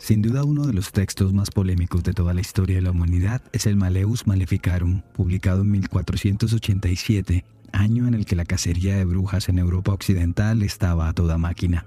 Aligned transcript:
Sin 0.00 0.22
duda 0.22 0.44
uno 0.44 0.66
de 0.66 0.72
los 0.72 0.92
textos 0.92 1.34
más 1.34 1.50
polémicos 1.50 2.02
de 2.02 2.14
toda 2.14 2.32
la 2.32 2.40
historia 2.40 2.76
de 2.76 2.82
la 2.82 2.90
humanidad 2.90 3.42
es 3.52 3.66
el 3.66 3.76
Maleus 3.76 4.26
Maleficarum, 4.26 5.02
publicado 5.12 5.60
en 5.60 5.72
1487, 5.72 7.44
año 7.72 8.08
en 8.08 8.14
el 8.14 8.24
que 8.24 8.34
la 8.34 8.46
cacería 8.46 8.96
de 8.96 9.04
brujas 9.04 9.50
en 9.50 9.58
Europa 9.58 9.92
Occidental 9.92 10.62
estaba 10.62 11.06
a 11.06 11.12
toda 11.12 11.36
máquina. 11.36 11.84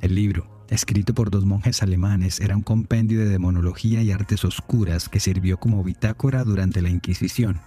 El 0.00 0.14
libro, 0.14 0.64
escrito 0.70 1.14
por 1.14 1.30
dos 1.30 1.44
monjes 1.44 1.82
alemanes, 1.82 2.40
era 2.40 2.56
un 2.56 2.62
compendio 2.62 3.18
de 3.18 3.28
demonología 3.28 4.02
y 4.02 4.12
artes 4.12 4.44
oscuras 4.44 5.08
que 5.08 5.18
sirvió 5.18 5.58
como 5.58 5.82
bitácora 5.82 6.44
durante 6.44 6.80
la 6.80 6.90
Inquisición, 6.90 7.60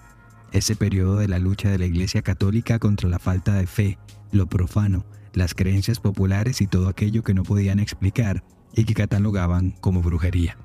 ese 0.54 0.78
periodo 0.78 1.18
de 1.18 1.28
la 1.28 1.38
lucha 1.38 1.70
de 1.70 1.80
la 1.80 1.86
Iglesia 1.86 2.22
Católica 2.22 2.80
contra 2.80 3.10
la 3.10 3.20
falta 3.20 3.54
de 3.56 3.68
fe, 3.68 3.98
lo 4.32 4.48
profano, 4.48 5.06
las 5.34 5.54
creencias 5.54 6.00
populares 6.00 6.62
y 6.62 6.68
todo 6.68 6.88
aquello 6.88 7.24
que 7.24 7.34
no 7.34 7.44
podían 7.44 7.80
explicar 7.80 8.42
y 8.76 8.84
que 8.84 8.94
catalogaban 8.94 9.72
como 9.80 10.02
brujería. 10.02 10.58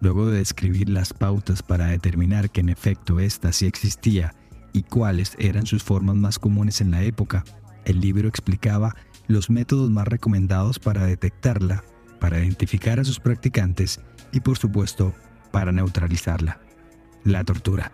Luego 0.00 0.26
de 0.26 0.38
describir 0.38 0.88
las 0.88 1.12
pautas 1.12 1.62
para 1.62 1.86
determinar 1.86 2.50
que 2.50 2.60
en 2.60 2.68
efecto 2.68 3.20
ésta 3.20 3.52
sí 3.52 3.66
existía 3.66 4.34
y 4.72 4.82
cuáles 4.82 5.36
eran 5.38 5.66
sus 5.66 5.82
formas 5.82 6.16
más 6.16 6.38
comunes 6.38 6.80
en 6.80 6.90
la 6.90 7.02
época, 7.02 7.44
el 7.84 8.00
libro 8.00 8.28
explicaba 8.28 8.94
los 9.26 9.50
métodos 9.50 9.90
más 9.90 10.06
recomendados 10.06 10.78
para 10.78 11.04
detectarla, 11.06 11.84
para 12.18 12.38
identificar 12.38 13.00
a 13.00 13.04
sus 13.04 13.20
practicantes 13.20 14.00
y 14.32 14.40
por 14.40 14.58
supuesto 14.58 15.14
para 15.50 15.72
neutralizarla. 15.72 16.60
La 17.24 17.44
tortura. 17.44 17.92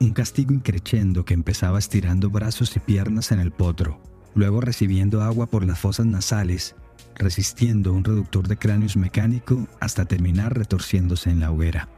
Un 0.00 0.12
castigo 0.12 0.52
increchendo 0.52 1.24
que 1.24 1.34
empezaba 1.34 1.78
estirando 1.78 2.30
brazos 2.30 2.76
y 2.76 2.80
piernas 2.80 3.32
en 3.32 3.40
el 3.40 3.52
potro, 3.52 4.00
luego 4.34 4.60
recibiendo 4.60 5.22
agua 5.22 5.46
por 5.46 5.64
las 5.64 5.78
fosas 5.78 6.06
nasales 6.06 6.74
resistiendo 7.16 7.92
un 7.92 8.04
reductor 8.04 8.48
de 8.48 8.56
cráneos 8.56 8.96
mecánico 8.96 9.66
hasta 9.80 10.04
terminar 10.04 10.56
retorciéndose 10.56 11.30
en 11.30 11.40
la 11.40 11.50
hoguera. 11.50 11.88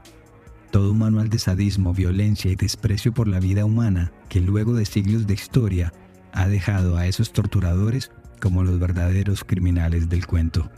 Todo 0.71 0.93
un 0.93 0.99
manual 0.99 1.29
de 1.29 1.39
sadismo, 1.39 1.95
violencia 1.95 2.51
y 2.51 2.57
desprecio 2.57 3.13
por 3.13 3.29
la 3.29 3.41
vida 3.41 3.65
humana 3.65 4.13
que 4.29 4.41
luego 4.41 4.75
de 4.75 4.85
siglos 4.85 5.27
de 5.27 5.35
historia 5.35 5.93
ha 6.33 6.49
dejado 6.49 6.97
a 6.97 7.07
esos 7.07 7.33
torturadores 7.33 8.11
como 8.41 8.63
los 8.63 8.79
verdaderos 8.79 9.45
criminales 9.45 10.09
del 10.09 10.27
cuento. 10.27 10.71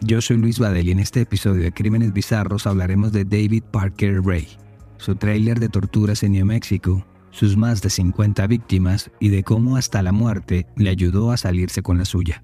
Yo 0.00 0.20
soy 0.20 0.36
Luis 0.36 0.58
Badel 0.58 0.88
y 0.88 0.90
en 0.92 0.98
este 1.00 1.22
episodio 1.22 1.62
de 1.62 1.72
Crímenes 1.72 2.12
Bizarros 2.12 2.66
hablaremos 2.66 3.12
de 3.12 3.24
David 3.24 3.64
Parker 3.70 4.22
Ray, 4.22 4.46
su 4.98 5.14
tráiler 5.16 5.58
de 5.58 5.68
torturas 5.68 6.22
en 6.22 6.32
New 6.32 6.46
México 6.46 7.04
sus 7.30 7.56
más 7.56 7.82
de 7.82 7.90
50 7.90 8.46
víctimas 8.46 9.10
y 9.20 9.28
de 9.28 9.44
cómo 9.44 9.76
hasta 9.76 10.02
la 10.02 10.12
muerte 10.12 10.66
le 10.76 10.90
ayudó 10.90 11.30
a 11.30 11.36
salirse 11.36 11.82
con 11.82 11.98
la 11.98 12.04
suya. 12.04 12.42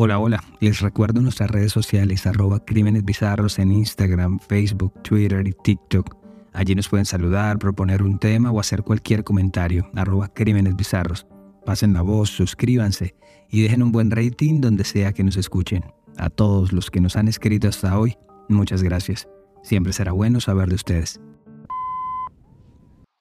Hola, 0.00 0.20
hola. 0.20 0.44
Les 0.60 0.80
recuerdo 0.80 1.20
nuestras 1.20 1.50
redes 1.50 1.72
sociales 1.72 2.24
arroba 2.24 2.64
crímenes 2.64 3.04
bizarros 3.04 3.58
en 3.58 3.72
Instagram, 3.72 4.38
Facebook, 4.38 5.02
Twitter 5.02 5.44
y 5.44 5.52
TikTok. 5.52 6.14
Allí 6.52 6.76
nos 6.76 6.88
pueden 6.88 7.04
saludar, 7.04 7.58
proponer 7.58 8.04
un 8.04 8.20
tema 8.20 8.52
o 8.52 8.60
hacer 8.60 8.84
cualquier 8.84 9.24
comentario. 9.24 9.90
Arroba 9.96 10.28
crímenes 10.32 10.76
bizarros. 10.76 11.26
Pasen 11.66 11.94
la 11.94 12.02
voz, 12.02 12.30
suscríbanse 12.30 13.16
y 13.50 13.62
dejen 13.62 13.82
un 13.82 13.90
buen 13.90 14.12
rating 14.12 14.60
donde 14.60 14.84
sea 14.84 15.12
que 15.12 15.24
nos 15.24 15.36
escuchen. 15.36 15.92
A 16.16 16.30
todos 16.30 16.72
los 16.72 16.92
que 16.92 17.00
nos 17.00 17.16
han 17.16 17.26
escrito 17.26 17.66
hasta 17.66 17.98
hoy, 17.98 18.16
muchas 18.48 18.84
gracias. 18.84 19.26
Siempre 19.64 19.92
será 19.92 20.12
bueno 20.12 20.38
saber 20.38 20.68
de 20.68 20.76
ustedes. 20.76 21.20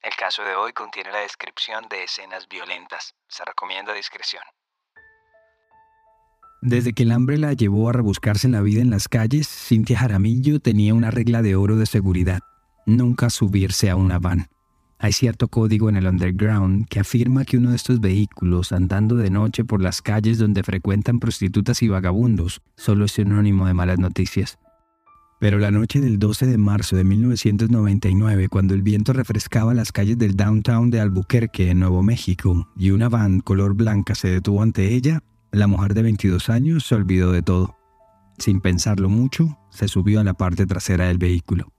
El 0.03 0.15
caso 0.15 0.43
de 0.43 0.53
hoy 0.53 0.73
contiene 0.73 1.11
la 1.11 1.21
descripción 1.21 1.87
de 1.89 2.03
escenas 2.03 2.47
violentas. 2.47 3.15
Se 3.27 3.43
recomienda 3.43 3.93
discreción. 3.93 4.43
Desde 6.61 6.93
que 6.93 7.03
el 7.03 7.11
hambre 7.11 7.37
la 7.37 7.53
llevó 7.53 7.89
a 7.89 7.93
rebuscarse 7.93 8.49
la 8.49 8.61
vida 8.61 8.81
en 8.81 8.89
las 8.89 9.07
calles, 9.07 9.47
Cintia 9.47 9.99
Jaramillo 9.99 10.59
tenía 10.59 10.93
una 10.93 11.11
regla 11.11 11.41
de 11.41 11.55
oro 11.55 11.75
de 11.75 11.85
seguridad. 11.85 12.39
Nunca 12.87 13.29
subirse 13.29 13.89
a 13.89 13.95
una 13.95 14.17
van. 14.17 14.47
Hay 14.99 15.13
cierto 15.13 15.47
código 15.47 15.89
en 15.89 15.97
el 15.97 16.07
underground 16.07 16.87
que 16.87 16.99
afirma 16.99 17.45
que 17.45 17.57
uno 17.57 17.69
de 17.69 17.75
estos 17.75 17.99
vehículos 17.99 18.71
andando 18.71 19.15
de 19.15 19.29
noche 19.29 19.63
por 19.63 19.81
las 19.81 20.01
calles 20.01 20.39
donde 20.39 20.63
frecuentan 20.63 21.19
prostitutas 21.19 21.83
y 21.83 21.87
vagabundos 21.87 22.61
solo 22.75 23.05
es 23.05 23.11
sinónimo 23.11 23.67
de 23.67 23.75
malas 23.75 23.99
noticias. 23.99 24.57
Pero 25.39 25.59
la 25.59 25.69
noche 25.69 26.01
del 26.01 26.17
12 26.17 26.47
de 26.47 26.57
marzo 26.57 26.95
de 26.95 27.03
1999, 27.03 28.49
cuando 28.49 28.73
el 28.73 28.81
viento 28.81 29.13
refrescaba 29.13 29.75
las 29.75 29.91
calles 29.91 30.17
del 30.17 30.35
downtown 30.35 30.89
de 30.89 30.99
Albuquerque, 30.99 31.69
en 31.69 31.79
Nuevo 31.79 32.01
México, 32.01 32.67
y 32.75 32.89
una 32.89 33.07
van 33.07 33.41
color 33.41 33.75
blanca 33.75 34.15
se 34.15 34.29
detuvo 34.29 34.63
ante 34.63 34.95
ella, 34.95 35.21
la 35.51 35.67
mujer 35.67 35.93
de 35.93 36.03
22 36.03 36.49
años 36.49 36.85
se 36.85 36.95
olvidó 36.95 37.31
de 37.31 37.41
todo. 37.41 37.77
Sin 38.37 38.61
pensarlo 38.61 39.09
mucho, 39.09 39.57
se 39.71 39.87
subió 39.87 40.19
a 40.19 40.23
la 40.23 40.33
parte 40.33 40.65
trasera 40.65 41.07
del 41.07 41.17
vehículo. 41.17 41.73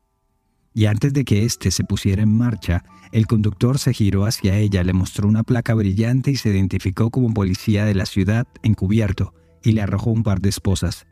Y 0.75 0.87
antes 0.87 1.13
de 1.13 1.25
que 1.25 1.45
éste 1.45 1.71
se 1.71 1.85
pusiera 1.85 2.23
en 2.23 2.37
marcha, 2.37 2.85
el 3.13 3.27
conductor 3.27 3.79
se 3.79 3.93
giró 3.93 4.27
hacia 4.27 4.57
ella, 4.57 4.85
le 4.85 4.93
mostró 4.93 5.29
una 5.29 5.43
placa 5.43 5.75
brillante 5.75 6.31
y 6.31 6.37
se 6.37 6.51
identificó 6.51 7.11
como 7.11 7.33
policía 7.33 7.85
de 7.85 7.95
la 7.95 8.07
ciudad 8.07 8.47
encubierto 8.63 9.35
y 9.63 9.73
le 9.73 9.83
arrojó 9.83 10.11
un 10.11 10.23
par 10.23 10.41
de 10.41 10.51
esposas. 10.51 11.07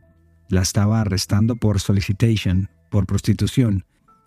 La 0.49 0.63
estaba 0.63 1.01
arrestando 1.01 1.57
por 1.57 1.81
solicitation, 1.81 2.71
por 2.91 3.07
prostitución, 3.07 3.85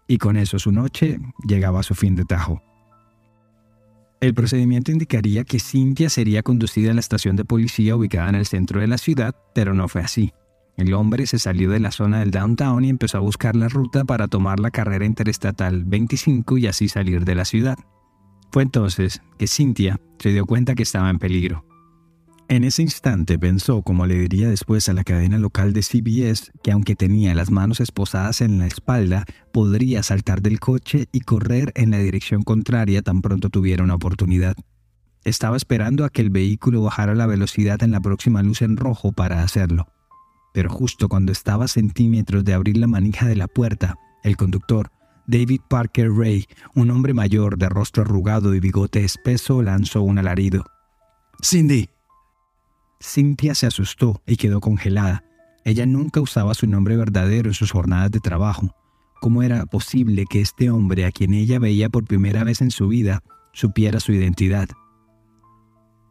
y 0.08 0.18
con 0.18 0.36
eso 0.36 0.60
su 0.60 0.72
noche 0.72 1.20
llegaba 1.48 1.82
a 1.82 1.84
su 1.84 1.96
fin 1.96 2.16
de 2.16 2.26
tajo. 2.26 2.62
El 4.22 4.34
procedimiento 4.34 4.92
indicaría 4.92 5.46
que 5.46 5.60
Cynthia 5.60 6.10
sería 6.10 6.44
conducida 6.44 6.92
a 6.92 6.94
la 6.94 7.00
estación 7.00 7.38
de 7.38 7.46
policía 7.46 7.96
ubicada 7.96 8.28
en 8.30 8.36
el 8.36 8.46
centro 8.46 8.82
de 8.82 8.88
la 8.88 8.98
ciudad, 8.98 9.34
pero 9.56 9.74
no 9.74 9.88
fue 9.88 10.02
así. 10.02 10.34
El 10.76 10.94
hombre 10.94 11.26
se 11.26 11.40
salió 11.40 11.70
de 11.70 11.80
la 11.80 11.92
zona 11.92 12.20
del 12.20 12.32
downtown 12.32 12.84
y 12.84 12.90
empezó 12.90 13.18
a 13.18 13.22
buscar 13.22 13.56
la 13.56 13.70
ruta 13.70 14.04
para 14.04 14.28
tomar 14.28 14.60
la 14.60 14.72
carrera 14.72 15.06
interestatal 15.06 15.84
25 15.86 16.58
y 16.58 16.68
así 16.68 16.90
salir 16.90 17.24
de 17.24 17.36
la 17.36 17.46
ciudad. 17.46 17.78
Fue 18.52 18.64
entonces 18.64 19.22
que 19.38 19.48
Cynthia 19.48 20.00
se 20.20 20.32
dio 20.34 20.46
cuenta 20.46 20.76
que 20.76 20.84
estaba 20.84 21.10
en 21.10 21.20
peligro. 21.20 21.69
En 22.50 22.64
ese 22.64 22.82
instante 22.82 23.38
pensó, 23.38 23.84
como 23.84 24.08
le 24.08 24.16
diría 24.16 24.50
después 24.50 24.90
a 24.90 24.94
la 24.94 25.04
cadena 25.04 25.38
local 25.38 25.72
de 25.72 25.84
CBS, 25.84 26.52
que 26.64 26.72
aunque 26.72 26.96
tenía 26.96 27.36
las 27.36 27.52
manos 27.52 27.80
esposadas 27.80 28.42
en 28.42 28.58
la 28.58 28.66
espalda, 28.66 29.26
podría 29.54 30.02
saltar 30.02 30.42
del 30.42 30.60
coche 30.60 31.08
y 31.12 31.20
correr 31.20 31.72
en 31.76 31.92
la 31.92 32.00
dirección 32.00 32.42
contraria 32.42 33.04
tan 33.04 33.22
pronto 33.22 33.52
tuviera 33.52 33.84
una 33.84 33.94
oportunidad. 33.94 34.56
Estaba 35.24 35.58
esperando 35.58 36.06
a 36.06 36.10
que 36.10 36.24
el 36.24 36.32
vehículo 36.32 36.82
bajara 36.82 37.14
la 37.14 37.28
velocidad 37.28 37.84
en 37.84 37.92
la 37.92 38.00
próxima 38.00 38.42
luz 38.42 38.64
en 38.64 38.78
rojo 38.78 39.12
para 39.12 39.44
hacerlo. 39.44 39.88
Pero 40.52 40.72
justo 40.72 41.08
cuando 41.08 41.32
estaba 41.32 41.66
a 41.66 41.68
centímetros 41.68 42.44
de 42.46 42.56
abrir 42.56 42.78
la 42.78 42.88
manija 42.88 43.28
de 43.28 43.36
la 43.36 43.48
puerta, 43.48 43.96
el 44.24 44.38
conductor, 44.38 44.90
David 45.28 45.62
Parker 45.70 46.12
Ray, 46.12 46.48
un 46.74 46.90
hombre 46.90 47.14
mayor 47.14 47.60
de 47.60 47.70
rostro 47.70 48.02
arrugado 48.02 48.56
y 48.56 48.60
bigote 48.60 49.04
espeso, 49.04 49.62
lanzó 49.62 50.02
un 50.02 50.18
alarido. 50.18 50.66
Cindy, 51.44 51.90
Cynthia 53.02 53.56
se 53.56 53.66
asustó 53.66 54.22
y 54.28 54.36
quedó 54.36 54.60
congelada. 54.60 55.24
Ella 55.64 55.86
nunca 55.86 56.20
usaba 56.20 56.54
su 56.54 56.68
nombre 56.68 56.98
verdadero 56.98 57.50
en 57.50 57.54
sus 57.54 57.72
jornadas 57.72 58.12
de 58.12 58.20
trabajo. 58.20 58.76
¿Cómo 59.22 59.44
era 59.44 59.66
posible 59.66 60.26
que 60.30 60.42
este 60.42 60.70
hombre, 60.70 61.06
a 61.06 61.12
quien 61.12 61.34
ella 61.34 61.60
veía 61.60 61.90
por 61.90 62.06
primera 62.06 62.44
vez 62.44 62.62
en 62.62 62.72
su 62.72 62.88
vida, 62.88 63.22
supiera 63.54 64.00
su 64.00 64.12
identidad? 64.12 64.70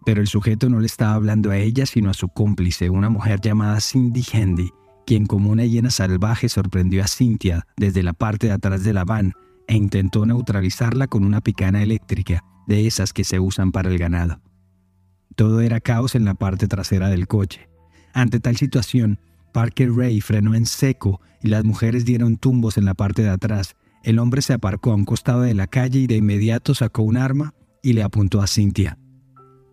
Pero 0.04 0.20
el 0.20 0.26
sujeto 0.26 0.68
no 0.68 0.80
le 0.80 0.86
estaba 0.86 1.14
hablando 1.14 1.50
a 1.50 1.58
ella, 1.58 1.86
sino 1.86 2.10
a 2.10 2.14
su 2.14 2.28
cómplice, 2.28 2.90
una 2.90 3.10
mujer 3.10 3.40
llamada 3.40 3.80
Cindy 3.80 4.24
Handy, 4.32 4.70
quien 5.06 5.26
como 5.26 5.50
una 5.50 5.64
hiena 5.64 5.90
salvaje 5.90 6.48
sorprendió 6.48 7.02
a 7.02 7.08
Cynthia 7.08 7.66
desde 7.76 8.02
la 8.02 8.12
parte 8.12 8.46
de 8.46 8.52
atrás 8.54 8.84
de 8.84 8.92
la 8.92 9.04
van 9.04 9.32
e 9.66 9.76
intentó 9.76 10.24
neutralizarla 10.24 11.06
con 11.06 11.24
una 11.24 11.42
picana 11.42 11.82
eléctrica, 11.82 12.42
de 12.66 12.86
esas 12.86 13.12
que 13.12 13.24
se 13.24 13.40
usan 13.40 13.72
para 13.72 13.90
el 13.90 13.98
ganado. 13.98 14.40
Todo 15.38 15.60
era 15.60 15.78
caos 15.78 16.16
en 16.16 16.24
la 16.24 16.34
parte 16.34 16.66
trasera 16.66 17.10
del 17.10 17.28
coche. 17.28 17.68
Ante 18.12 18.40
tal 18.40 18.56
situación, 18.56 19.20
Parker 19.52 19.92
Ray 19.92 20.20
frenó 20.20 20.56
en 20.56 20.66
seco 20.66 21.20
y 21.40 21.46
las 21.46 21.62
mujeres 21.64 22.04
dieron 22.04 22.38
tumbos 22.38 22.76
en 22.76 22.84
la 22.84 22.94
parte 22.94 23.22
de 23.22 23.28
atrás. 23.28 23.76
El 24.02 24.18
hombre 24.18 24.42
se 24.42 24.54
aparcó 24.54 24.90
a 24.90 24.96
un 24.96 25.04
costado 25.04 25.42
de 25.42 25.54
la 25.54 25.68
calle 25.68 26.00
y 26.00 26.06
de 26.08 26.16
inmediato 26.16 26.74
sacó 26.74 27.02
un 27.02 27.16
arma 27.16 27.54
y 27.84 27.92
le 27.92 28.02
apuntó 28.02 28.42
a 28.42 28.48
Cynthia. 28.48 28.98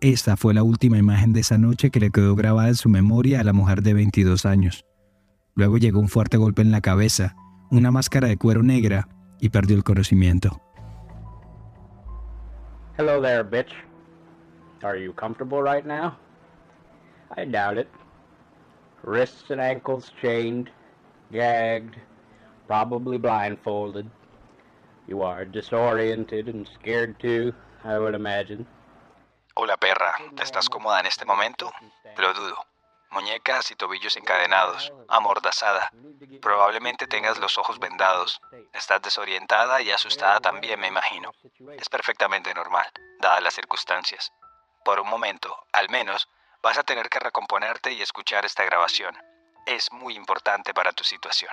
esa 0.01 0.37
fue 0.37 0.53
la 0.53 0.61
última 0.61 0.99
imagen 0.99 1.33
de 1.33 1.39
esa 1.39 1.57
noche 1.57 1.89
que 1.89 1.99
le 1.99 2.11
quedó 2.11 2.35
grabada 2.35 2.67
en 2.67 2.75
su 2.75 2.87
memoria 2.87 3.39
a 3.39 3.43
la 3.43 3.53
mujer 3.53 3.81
de 3.81 3.95
22 3.95 4.45
años. 4.45 4.85
Luego 5.55 5.79
llegó 5.79 5.99
un 5.99 6.09
fuerte 6.09 6.37
golpe 6.37 6.61
en 6.61 6.69
la 6.69 6.81
cabeza, 6.81 7.35
una 7.71 7.89
máscara 7.89 8.27
de 8.27 8.37
cuero 8.37 8.61
negra 8.61 9.09
y 9.41 9.49
perdió 9.49 9.75
el 9.75 9.83
conocimiento. 9.83 10.61
Hello 12.99 13.19
there, 13.19 13.41
bitch. 13.41 13.73
Are 14.85 14.97
you 14.97 15.13
comfortable 15.13 15.63
right 15.63 15.83
now? 15.83 16.15
I 17.35 17.45
doubt 17.45 17.79
it. 17.79 17.89
Wrists 19.01 19.49
and 19.49 19.59
ankles 19.59 20.11
chained, 20.21 20.69
gagged, 21.31 21.95
probably 22.67 23.17
blindfolded. 23.17 24.07
You 25.07 25.23
are 25.23 25.43
disoriented 25.43 26.49
and 26.49 26.69
scared 26.69 27.19
too, 27.19 27.51
I 27.83 27.97
would 27.97 28.13
imagine. 28.13 28.67
Hola 29.55 29.75
perra, 29.77 30.13
¿estás 30.37 30.69
cómoda 30.69 30.99
en 30.99 31.07
este 31.07 31.25
momento? 31.25 31.71
Lo 32.17 32.31
dudo. 32.35 32.57
Muñecas 33.09 33.71
y 33.71 33.75
tobillos 33.75 34.17
encadenados, 34.17 34.93
amordazada. 35.07 35.89
Probablemente 36.43 37.07
tengas 37.07 37.39
los 37.39 37.57
ojos 37.57 37.79
vendados. 37.79 38.39
Estás 38.71 39.01
desorientada 39.01 39.81
y 39.81 39.89
asustada 39.89 40.39
también, 40.41 40.79
me 40.79 40.89
imagino. 40.89 41.31
Es 41.75 41.89
perfectamente 41.89 42.53
normal, 42.53 42.85
dadas 43.19 43.41
las 43.41 43.55
circunstancias. 43.55 44.31
Por 44.85 44.99
un 44.99 45.09
momento, 45.09 45.49
al 45.73 45.89
menos, 45.89 46.27
vas 46.61 46.77
a 46.77 46.83
tener 46.83 47.09
que 47.09 47.19
recomponerte 47.19 47.91
y 47.91 48.03
escuchar 48.03 48.45
esta 48.45 48.63
grabación. 48.65 49.15
Es 49.65 49.89
muy 49.91 50.15
importante 50.15 50.75
para 50.75 50.91
tu 50.91 51.03
situación. 51.03 51.51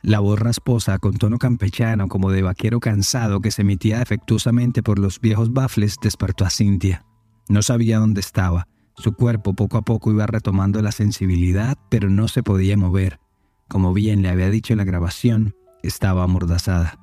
La 0.00 0.20
voz 0.20 0.40
rasposa, 0.40 0.98
con 0.98 1.18
tono 1.18 1.36
campechano 1.36 2.08
como 2.08 2.30
de 2.30 2.40
vaquero 2.40 2.80
cansado 2.80 3.42
que 3.42 3.50
se 3.50 3.62
emitía 3.62 3.98
defectuosamente 3.98 4.82
por 4.82 4.98
los 4.98 5.20
viejos 5.20 5.52
bafles, 5.52 5.96
despertó 6.00 6.46
a 6.46 6.50
Cintia. 6.50 7.04
No 7.50 7.60
sabía 7.60 7.98
dónde 7.98 8.20
estaba. 8.20 8.66
Su 8.96 9.12
cuerpo 9.12 9.52
poco 9.52 9.76
a 9.76 9.82
poco 9.82 10.10
iba 10.10 10.26
retomando 10.26 10.80
la 10.80 10.92
sensibilidad, 10.92 11.76
pero 11.90 12.08
no 12.08 12.28
se 12.28 12.42
podía 12.42 12.78
mover. 12.78 13.20
Como 13.68 13.92
bien 13.92 14.22
le 14.22 14.30
había 14.30 14.48
dicho 14.48 14.72
en 14.72 14.78
la 14.78 14.84
grabación, 14.84 15.54
estaba 15.82 16.22
amordazada. 16.22 16.98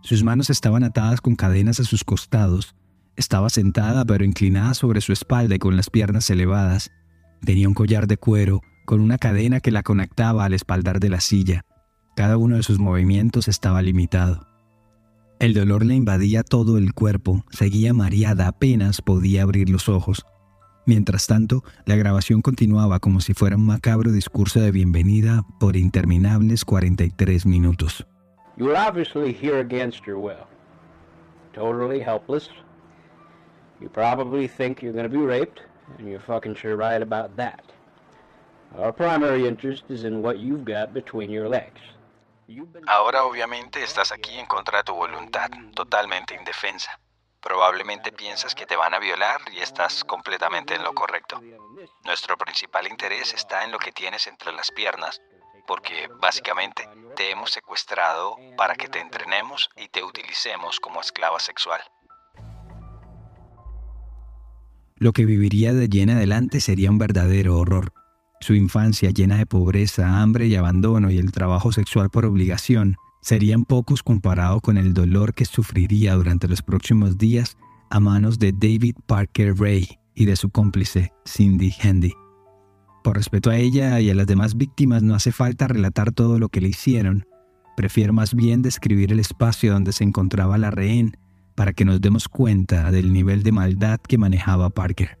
Sus 0.00 0.24
manos 0.24 0.48
estaban 0.48 0.82
atadas 0.82 1.20
con 1.20 1.36
cadenas 1.36 1.78
a 1.78 1.84
sus 1.84 2.04
costados. 2.04 2.74
Estaba 3.16 3.50
sentada 3.50 4.04
pero 4.04 4.24
inclinada 4.24 4.74
sobre 4.74 5.00
su 5.00 5.12
espalda 5.12 5.54
y 5.54 5.58
con 5.58 5.76
las 5.76 5.90
piernas 5.90 6.28
elevadas. 6.30 6.90
Tenía 7.44 7.68
un 7.68 7.74
collar 7.74 8.06
de 8.06 8.16
cuero 8.16 8.60
con 8.84 9.00
una 9.00 9.18
cadena 9.18 9.60
que 9.60 9.70
la 9.70 9.82
conectaba 9.82 10.44
al 10.44 10.54
espaldar 10.54 11.00
de 11.00 11.10
la 11.10 11.20
silla. 11.20 11.62
Cada 12.16 12.36
uno 12.36 12.56
de 12.56 12.62
sus 12.62 12.78
movimientos 12.78 13.48
estaba 13.48 13.82
limitado. 13.82 14.46
El 15.38 15.54
dolor 15.54 15.84
le 15.84 15.94
invadía 15.94 16.42
todo 16.44 16.78
el 16.78 16.94
cuerpo, 16.94 17.44
seguía 17.50 17.92
mareada, 17.92 18.46
apenas 18.46 19.02
podía 19.02 19.42
abrir 19.42 19.70
los 19.70 19.88
ojos. 19.88 20.24
Mientras 20.86 21.26
tanto, 21.26 21.62
la 21.84 21.96
grabación 21.96 22.42
continuaba 22.42 22.98
como 22.98 23.20
si 23.20 23.34
fuera 23.34 23.56
un 23.56 23.66
macabro 23.66 24.12
discurso 24.12 24.60
de 24.60 24.72
bienvenida 24.72 25.42
por 25.58 25.76
interminables 25.76 26.64
43 26.64 27.46
minutos. 27.46 28.06
You 28.56 28.66
were 28.66 28.76
obviously 28.76 29.32
here 29.32 29.60
against 29.60 30.04
your 30.06 30.18
will. 30.18 30.46
Totally 31.54 32.00
helpless. 32.00 32.50
You 33.82 33.88
probably 33.88 34.46
think 34.46 34.80
you're 34.80 34.92
gonna 34.92 35.08
be 35.08 35.16
raped, 35.16 35.60
and 35.98 36.08
you're 36.08 36.20
fucking 36.20 36.54
sure 36.54 36.76
right 36.76 37.02
about 37.02 37.34
that. 37.36 37.64
Our 38.78 38.92
primary 38.92 39.48
interest 39.48 39.82
is 39.88 40.04
in 40.04 40.22
what 40.22 40.38
you've 40.38 40.64
got 40.64 40.94
between 40.94 41.30
your 41.30 41.48
legs. 41.48 41.80
Ahora 42.86 43.24
obviamente 43.24 43.82
estás 43.82 44.12
aquí 44.12 44.38
en 44.38 44.46
contra 44.46 44.78
de 44.78 44.84
tu 44.84 44.94
voluntad, 44.94 45.50
totalmente 45.74 46.36
indefensa. 46.36 47.00
Probablemente 47.40 48.12
piensas 48.12 48.54
que 48.54 48.66
te 48.66 48.76
van 48.76 48.94
a 48.94 49.00
violar 49.00 49.40
y 49.50 49.58
estás 49.58 50.04
completamente 50.04 50.76
en 50.76 50.84
lo 50.84 50.94
correcto. 50.94 51.40
Nuestro 52.04 52.38
principal 52.38 52.86
interés 52.86 53.34
está 53.34 53.64
en 53.64 53.72
lo 53.72 53.80
que 53.80 53.90
tienes 53.90 54.28
entre 54.28 54.52
las 54.52 54.70
piernas, 54.70 55.20
porque 55.66 56.08
básicamente 56.20 56.88
te 57.16 57.32
hemos 57.32 57.50
secuestrado 57.50 58.36
para 58.56 58.76
que 58.76 58.88
te 58.88 59.00
entrenemos 59.00 59.70
y 59.74 59.88
te 59.88 60.04
utilicemos 60.04 60.78
como 60.78 61.00
esclava 61.00 61.40
sexual. 61.40 61.80
Lo 65.02 65.12
que 65.12 65.26
viviría 65.26 65.74
de 65.74 65.82
allí 65.82 66.00
en 66.00 66.10
adelante 66.10 66.60
sería 66.60 66.88
un 66.88 66.96
verdadero 66.96 67.58
horror. 67.58 67.92
Su 68.40 68.54
infancia 68.54 69.10
llena 69.10 69.36
de 69.36 69.46
pobreza, 69.46 70.22
hambre 70.22 70.46
y 70.46 70.54
abandono 70.54 71.10
y 71.10 71.18
el 71.18 71.32
trabajo 71.32 71.72
sexual 71.72 72.08
por 72.08 72.24
obligación 72.24 72.94
serían 73.20 73.64
pocos 73.64 74.04
comparado 74.04 74.60
con 74.60 74.76
el 74.76 74.94
dolor 74.94 75.34
que 75.34 75.44
sufriría 75.44 76.14
durante 76.14 76.46
los 76.46 76.62
próximos 76.62 77.18
días 77.18 77.56
a 77.90 77.98
manos 77.98 78.38
de 78.38 78.52
David 78.52 78.94
Parker 79.08 79.58
Ray 79.58 79.88
y 80.14 80.26
de 80.26 80.36
su 80.36 80.50
cómplice 80.50 81.12
Cindy 81.26 81.74
Handy. 81.82 82.12
Por 83.02 83.16
respeto 83.16 83.50
a 83.50 83.56
ella 83.56 83.98
y 83.98 84.08
a 84.08 84.14
las 84.14 84.28
demás 84.28 84.56
víctimas 84.56 85.02
no 85.02 85.16
hace 85.16 85.32
falta 85.32 85.66
relatar 85.66 86.12
todo 86.12 86.38
lo 86.38 86.48
que 86.48 86.60
le 86.60 86.68
hicieron, 86.68 87.26
prefiero 87.76 88.12
más 88.12 88.34
bien 88.34 88.62
describir 88.62 89.10
el 89.10 89.18
espacio 89.18 89.72
donde 89.72 89.90
se 89.90 90.04
encontraba 90.04 90.58
la 90.58 90.70
rehén 90.70 91.16
para 91.54 91.72
que 91.72 91.84
nos 91.84 92.00
demos 92.00 92.28
cuenta 92.28 92.90
del 92.90 93.12
nivel 93.12 93.42
de 93.42 93.52
maldad 93.52 94.00
que 94.00 94.18
manejaba 94.18 94.70
Parker. 94.70 95.18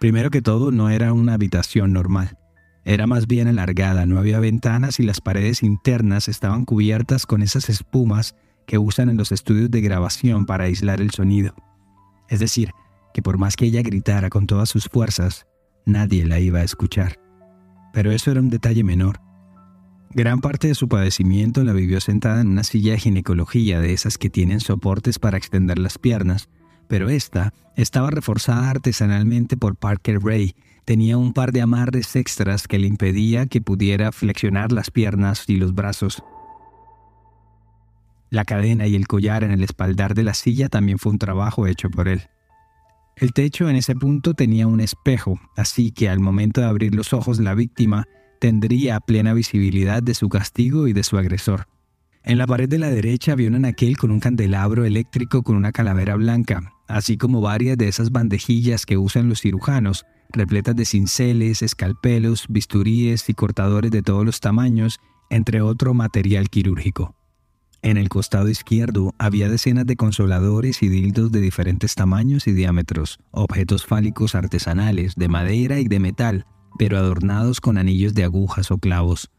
Primero 0.00 0.30
que 0.30 0.42
todo, 0.42 0.70
no 0.72 0.90
era 0.90 1.12
una 1.12 1.34
habitación 1.34 1.92
normal. 1.92 2.38
Era 2.84 3.06
más 3.06 3.26
bien 3.26 3.48
alargada, 3.48 4.06
no 4.06 4.18
había 4.18 4.38
ventanas 4.38 5.00
y 5.00 5.02
las 5.02 5.20
paredes 5.20 5.62
internas 5.62 6.28
estaban 6.28 6.64
cubiertas 6.64 7.26
con 7.26 7.42
esas 7.42 7.68
espumas 7.68 8.36
que 8.66 8.78
usan 8.78 9.08
en 9.08 9.16
los 9.16 9.32
estudios 9.32 9.70
de 9.70 9.80
grabación 9.80 10.46
para 10.46 10.64
aislar 10.64 11.00
el 11.00 11.10
sonido. 11.10 11.54
Es 12.28 12.40
decir, 12.40 12.70
que 13.14 13.22
por 13.22 13.38
más 13.38 13.56
que 13.56 13.64
ella 13.64 13.82
gritara 13.82 14.28
con 14.28 14.46
todas 14.46 14.68
sus 14.68 14.88
fuerzas, 14.88 15.46
nadie 15.84 16.26
la 16.26 16.38
iba 16.38 16.60
a 16.60 16.64
escuchar. 16.64 17.18
Pero 17.92 18.12
eso 18.12 18.30
era 18.30 18.40
un 18.40 18.50
detalle 18.50 18.84
menor. 18.84 19.20
Gran 20.14 20.40
parte 20.40 20.68
de 20.68 20.74
su 20.74 20.88
padecimiento 20.88 21.62
la 21.64 21.72
vivió 21.72 22.00
sentada 22.00 22.40
en 22.40 22.48
una 22.48 22.64
silla 22.64 22.92
de 22.92 22.98
ginecología 22.98 23.80
de 23.80 23.92
esas 23.92 24.18
que 24.18 24.30
tienen 24.30 24.60
soportes 24.60 25.18
para 25.18 25.36
extender 25.36 25.78
las 25.78 25.98
piernas, 25.98 26.48
pero 26.88 27.08
esta 27.08 27.52
estaba 27.76 28.10
reforzada 28.10 28.70
artesanalmente 28.70 29.56
por 29.56 29.76
Parker 29.76 30.20
Ray. 30.22 30.54
Tenía 30.84 31.18
un 31.18 31.32
par 31.32 31.52
de 31.52 31.60
amarres 31.60 32.14
extras 32.16 32.68
que 32.68 32.78
le 32.78 32.86
impedía 32.86 33.46
que 33.46 33.60
pudiera 33.60 34.12
flexionar 34.12 34.72
las 34.72 34.90
piernas 34.90 35.44
y 35.48 35.56
los 35.56 35.74
brazos. 35.74 36.22
La 38.30 38.44
cadena 38.44 38.86
y 38.86 38.94
el 38.94 39.06
collar 39.06 39.44
en 39.44 39.50
el 39.50 39.62
espaldar 39.62 40.14
de 40.14 40.24
la 40.24 40.34
silla 40.34 40.68
también 40.68 40.98
fue 40.98 41.12
un 41.12 41.18
trabajo 41.18 41.66
hecho 41.66 41.90
por 41.90 42.08
él. 42.08 42.22
El 43.16 43.32
techo 43.32 43.68
en 43.68 43.76
ese 43.76 43.94
punto 43.94 44.34
tenía 44.34 44.66
un 44.66 44.80
espejo, 44.80 45.40
así 45.56 45.90
que 45.90 46.08
al 46.08 46.20
momento 46.20 46.60
de 46.60 46.66
abrir 46.66 46.94
los 46.94 47.12
ojos 47.12 47.38
la 47.38 47.54
víctima 47.54 48.06
tendría 48.40 49.00
plena 49.00 49.34
visibilidad 49.34 50.02
de 50.02 50.14
su 50.14 50.28
castigo 50.28 50.88
y 50.88 50.92
de 50.92 51.02
su 51.02 51.18
agresor. 51.18 51.66
En 52.22 52.38
la 52.38 52.46
pared 52.46 52.68
de 52.68 52.78
la 52.78 52.90
derecha 52.90 53.32
había 53.32 53.48
un 53.48 53.54
anaquel 53.54 53.96
con 53.96 54.10
un 54.10 54.18
candelabro 54.18 54.84
eléctrico 54.84 55.42
con 55.42 55.54
una 55.54 55.70
calavera 55.70 56.16
blanca, 56.16 56.72
así 56.88 57.16
como 57.16 57.40
varias 57.40 57.78
de 57.78 57.86
esas 57.86 58.10
bandejillas 58.10 58.84
que 58.84 58.98
usan 58.98 59.28
los 59.28 59.40
cirujanos, 59.40 60.06
repletas 60.32 60.74
de 60.74 60.84
cinceles, 60.84 61.62
escalpelos, 61.62 62.46
bisturíes 62.48 63.28
y 63.28 63.34
cortadores 63.34 63.92
de 63.92 64.02
todos 64.02 64.24
los 64.24 64.40
tamaños, 64.40 64.98
entre 65.30 65.60
otro 65.60 65.94
material 65.94 66.50
quirúrgico. 66.50 67.14
En 67.82 67.96
el 67.96 68.08
costado 68.08 68.48
izquierdo 68.48 69.14
había 69.18 69.48
decenas 69.48 69.86
de 69.86 69.94
consoladores 69.94 70.82
y 70.82 70.88
dildos 70.88 71.30
de 71.30 71.40
diferentes 71.40 71.94
tamaños 71.94 72.48
y 72.48 72.52
diámetros, 72.52 73.20
objetos 73.30 73.86
fálicos 73.86 74.34
artesanales 74.34 75.14
de 75.14 75.28
madera 75.28 75.78
y 75.78 75.84
de 75.84 76.00
metal, 76.00 76.46
pero 76.78 76.98
adornados 76.98 77.60
con 77.60 77.78
anillos 77.78 78.14
de 78.14 78.24
agujas 78.24 78.70
o 78.70 78.78
clavos. 78.78 79.30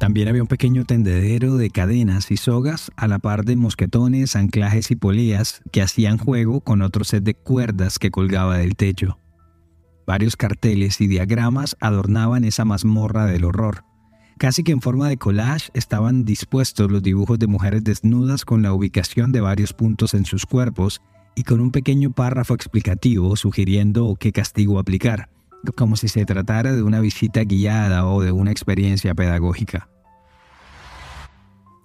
También 0.00 0.28
había 0.28 0.42
un 0.42 0.48
pequeño 0.48 0.84
tendedero 0.84 1.56
de 1.56 1.70
cadenas 1.70 2.30
y 2.30 2.36
sogas 2.36 2.90
a 2.96 3.08
la 3.08 3.20
par 3.20 3.44
de 3.44 3.56
mosquetones, 3.56 4.36
anclajes 4.36 4.90
y 4.90 4.96
poleas 4.96 5.62
que 5.72 5.82
hacían 5.82 6.18
juego 6.18 6.60
con 6.60 6.82
otro 6.82 7.04
set 7.04 7.24
de 7.24 7.34
cuerdas 7.34 7.98
que 7.98 8.10
colgaba 8.10 8.58
del 8.58 8.76
techo. 8.76 9.18
Varios 10.06 10.36
carteles 10.36 11.00
y 11.00 11.06
diagramas 11.06 11.76
adornaban 11.80 12.44
esa 12.44 12.64
mazmorra 12.64 13.24
del 13.26 13.44
horror. 13.44 13.84
Casi 14.36 14.64
que 14.64 14.72
en 14.72 14.82
forma 14.82 15.08
de 15.08 15.16
collage 15.16 15.70
estaban 15.74 16.24
dispuestos 16.24 16.90
los 16.90 17.02
dibujos 17.02 17.38
de 17.38 17.46
mujeres 17.46 17.84
desnudas 17.84 18.44
con 18.44 18.62
la 18.62 18.72
ubicación 18.72 19.32
de 19.32 19.40
varios 19.40 19.72
puntos 19.72 20.12
en 20.12 20.26
sus 20.26 20.44
cuerpos 20.44 21.00
y 21.36 21.44
con 21.44 21.60
un 21.60 21.70
pequeño 21.70 22.10
párrafo 22.10 22.52
explicativo 22.54 23.36
sugiriendo 23.36 24.16
qué 24.20 24.32
castigo 24.32 24.78
aplicar 24.78 25.30
como 25.76 25.96
si 25.96 26.08
se 26.08 26.24
tratara 26.24 26.72
de 26.72 26.82
una 26.82 27.00
visita 27.00 27.42
guiada 27.44 28.06
o 28.06 28.22
de 28.22 28.32
una 28.32 28.50
experiencia 28.50 29.14
pedagógica. 29.14 29.88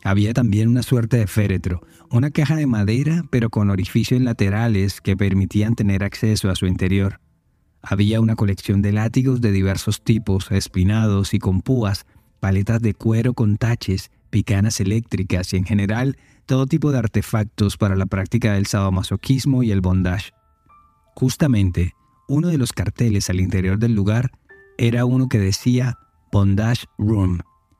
Había 0.04 0.34
también 0.34 0.70
una 0.70 0.84
suerte 0.84 1.18
de 1.18 1.28
féretro, 1.28 1.82
una 2.10 2.32
caja 2.32 2.56
de 2.56 2.68
madera 2.68 3.24
pero 3.30 3.50
con 3.50 3.70
orificios 3.70 4.22
laterales 4.22 5.02
que 5.02 5.18
permitían 5.18 5.76
tener 5.76 6.04
acceso 6.04 6.50
a 6.50 6.56
su 6.56 6.66
interior. 6.66 7.20
Había 7.82 8.20
una 8.22 8.36
colección 8.36 8.82
de 8.82 8.92
látigos 8.92 9.42
de 9.42 9.52
diversos 9.52 10.04
tipos, 10.04 10.52
espinados 10.52 11.34
y 11.34 11.40
con 11.40 11.62
púas, 11.62 12.06
paletas 12.40 12.82
de 12.82 12.94
cuero 12.94 13.34
con 13.34 13.58
taches, 13.58 14.12
picanas 14.30 14.80
eléctricas 14.80 15.54
y 15.54 15.58
en 15.58 15.66
general 15.66 16.18
todo 16.46 16.66
tipo 16.66 16.92
de 16.92 16.98
artefactos 16.98 17.78
para 17.78 17.96
la 17.96 18.06
práctica 18.06 18.54
del 18.54 18.66
sadomasoquismo 18.66 19.64
y 19.64 19.72
el 19.72 19.82
bondage. 19.82 20.32
Justamente, 21.16 21.94
uno 22.30 22.48
de 22.48 22.58
los 22.58 22.72
carteles 22.72 23.30
al 23.30 23.42
interior 23.42 23.80
del 23.80 23.96
lugar 23.96 24.32
era 24.78 25.04
uno 25.04 25.28
que 25.28 25.40
decía 25.40 25.98
Bondage 26.32 26.86
Room, 26.98 27.40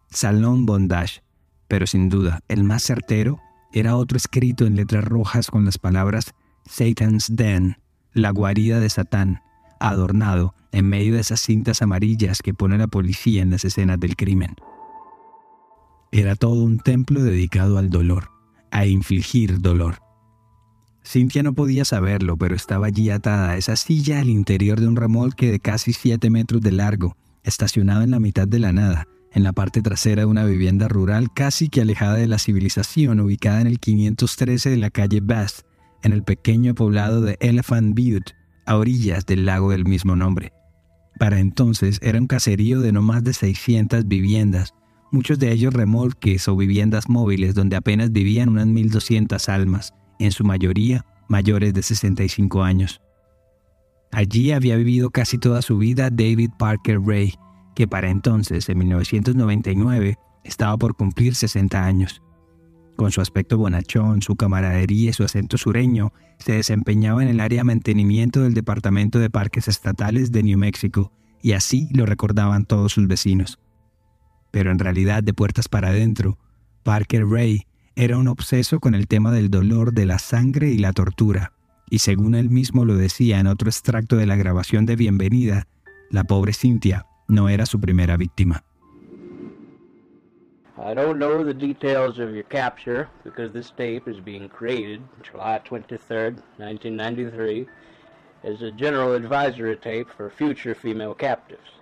Salón 0.10 0.66
Bondage, 0.66 1.22
pero 1.68 1.86
sin 1.88 2.10
duda 2.10 2.42
el 2.48 2.64
más 2.64 2.84
certero 2.84 3.40
era 3.72 3.96
otro 3.96 4.18
escrito 4.18 4.66
en 4.66 4.76
letras 4.76 5.06
rojas 5.06 5.52
con 5.52 5.66
las 5.66 5.78
palabras 5.78 6.34
Satan's 6.66 7.36
Den, 7.36 7.78
la 8.14 8.32
guarida 8.32 8.80
de 8.80 8.90
Satán, 8.90 9.42
adornado 9.80 10.56
en 10.72 10.90
medio 10.90 11.14
de 11.14 11.22
esas 11.22 11.40
cintas 11.40 11.84
amarillas 11.84 12.42
que 12.42 12.56
pone 12.56 12.78
la 12.78 12.88
policía 12.88 13.44
en 13.44 13.52
las 13.52 13.64
escenas 13.66 14.00
del 14.00 14.16
crimen. 14.16 14.56
Era 16.12 16.36
todo 16.36 16.64
un 16.64 16.80
templo 16.80 17.22
dedicado 17.22 17.78
al 17.78 17.92
dolor, 17.92 18.32
a 18.72 18.88
infligir 18.88 19.62
dolor. 19.62 20.09
Cynthia 21.12 21.42
no 21.42 21.54
podía 21.54 21.86
saberlo, 21.86 22.38
pero 22.38 22.56
estaba 22.56 22.86
allí 22.86 23.10
atada 23.10 23.50
a 23.50 23.58
esa 23.58 23.76
silla 23.78 24.20
al 24.20 24.30
interior 24.30 24.80
de 24.80 24.88
un 24.88 24.96
remolque 24.96 25.50
de 25.50 25.60
casi 25.60 25.92
7 25.92 26.30
metros 26.30 26.62
de 26.62 26.72
largo, 26.72 27.18
estacionado 27.44 28.04
en 28.04 28.12
la 28.12 28.20
mitad 28.20 28.48
de 28.48 28.60
la 28.60 28.74
nada, 28.74 29.08
en 29.34 29.42
la 29.42 29.52
parte 29.52 29.82
trasera 29.82 30.22
de 30.22 30.26
una 30.28 30.46
vivienda 30.46 30.88
rural 30.88 31.34
casi 31.34 31.68
que 31.68 31.82
alejada 31.82 32.14
de 32.14 32.28
la 32.28 32.38
civilización, 32.38 33.20
ubicada 33.22 33.60
en 33.60 33.66
el 33.66 33.80
513 33.80 34.70
de 34.70 34.78
la 34.78 34.92
calle 34.92 35.20
Bass, 35.20 35.66
en 36.04 36.14
el 36.14 36.22
pequeño 36.22 36.76
poblado 36.76 37.22
de 37.22 37.38
Elephant 37.40 37.98
Butte, 37.98 38.36
a 38.68 38.78
orillas 38.78 39.26
del 39.26 39.48
lago 39.48 39.72
del 39.72 39.86
mismo 39.86 40.16
nombre. 40.16 40.54
Para 41.18 41.40
entonces 41.40 41.98
era 42.04 42.20
un 42.20 42.28
caserío 42.28 42.82
de 42.82 42.92
no 42.92 43.02
más 43.02 43.24
de 43.24 43.34
600 43.34 44.08
viviendas, 44.08 44.76
muchos 45.12 45.40
de 45.40 45.52
ellos 45.52 45.74
remolques 45.74 46.48
o 46.48 46.56
viviendas 46.56 47.10
móviles 47.10 47.56
donde 47.56 47.78
apenas 47.78 48.12
vivían 48.12 48.50
unas 48.50 48.68
1.200 48.68 49.50
almas, 49.50 49.96
en 50.20 50.32
su 50.32 50.44
mayoría 50.44 51.06
mayores 51.28 51.74
de 51.74 51.82
65 51.82 52.64
años. 52.64 53.02
Allí 54.12 54.52
había 54.52 54.76
vivido 54.76 55.12
casi 55.12 55.38
toda 55.38 55.62
su 55.62 55.78
vida 55.78 56.10
David 56.10 56.52
Parker 56.58 57.00
Ray, 57.02 57.34
que 57.76 57.88
para 57.88 58.10
entonces, 58.10 58.68
en 58.68 58.80
1999, 58.80 60.18
estaba 60.44 60.76
por 60.78 60.96
cumplir 60.96 61.36
60 61.36 61.86
años. 61.86 62.22
Con 62.96 63.12
su 63.12 63.22
aspecto 63.22 63.58
bonachón, 63.58 64.22
su 64.22 64.36
camaradería 64.36 65.12
y 65.12 65.14
su 65.14 65.24
acento 65.24 65.58
sureño, 65.58 66.12
se 66.40 66.54
desempeñaba 66.54 67.24
en 67.24 67.30
el 67.30 67.40
área 67.40 67.60
de 67.60 67.66
mantenimiento 67.66 68.42
del 68.42 68.54
Departamento 68.54 69.20
de 69.20 69.30
Parques 69.30 69.68
Estatales 69.68 70.32
de 70.32 70.44
New 70.44 70.58
Mexico, 70.58 71.14
y 71.42 71.54
así 71.54 71.88
lo 71.94 72.06
recordaban 72.06 72.66
todos 72.66 72.94
sus 72.94 73.08
vecinos. 73.08 73.60
Pero 74.52 74.72
en 74.72 74.80
realidad, 74.80 75.24
de 75.24 75.34
puertas 75.34 75.70
para 75.70 75.90
adentro, 75.90 76.38
Parker 76.84 77.26
Ray 77.26 77.69
era 78.02 78.18
un 78.18 78.30
obseso 78.30 78.80
con 78.80 78.96
el 78.96 79.10
tema 79.10 79.30
del 79.30 79.52
dolor, 79.52 79.92
de 79.92 80.06
la 80.06 80.20
sangre 80.20 80.70
y 80.70 80.78
la 80.78 80.94
tortura, 80.94 81.52
y 81.90 82.00
según 82.00 82.34
él 82.34 82.50
mismo 82.50 82.86
lo 82.86 82.96
decía 82.96 83.42
en 83.42 83.48
otro 83.48 83.68
extracto 83.68 84.16
de 84.16 84.26
la 84.26 84.38
grabación 84.38 84.86
de 84.86 84.96
Bienvenida, 84.96 85.68
la 86.10 86.24
pobre 86.24 86.54
Cynthia 86.54 87.06
no 87.28 87.50
era 87.50 87.66
su 87.66 87.82
primera 87.82 88.16
víctima. 88.16 88.64
I 90.78 90.94
don't 90.96 91.18
know 91.18 91.44
the 91.44 91.54
details 91.54 92.20
of 92.20 92.34
your 92.34 92.46
capture 92.46 93.10
because 93.26 93.52
this 93.52 93.70
tape 93.76 94.10
is 94.10 94.24
being 94.24 94.48
created 94.48 95.02
July 95.22 95.60
23rd, 95.70 96.38
1993 96.56 97.68
as 98.46 98.62
a 98.62 98.72
general 98.72 99.14
advisory 99.14 99.76
tape 99.76 100.08
for 100.16 100.30
future 100.30 100.74
female 100.74 101.14
captives. 101.14 101.79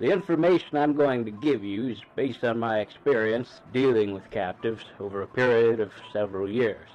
The 0.00 0.10
information 0.10 0.78
I'm 0.78 0.94
going 0.94 1.26
to 1.26 1.30
give 1.30 1.62
you 1.62 1.88
is 1.88 2.00
based 2.16 2.42
on 2.42 2.58
my 2.58 2.80
experience 2.80 3.60
dealing 3.70 4.14
with 4.14 4.22
captives 4.30 4.82
over 4.98 5.20
a 5.20 5.26
period 5.26 5.78
of 5.78 5.90
several 6.10 6.48
years. 6.48 6.88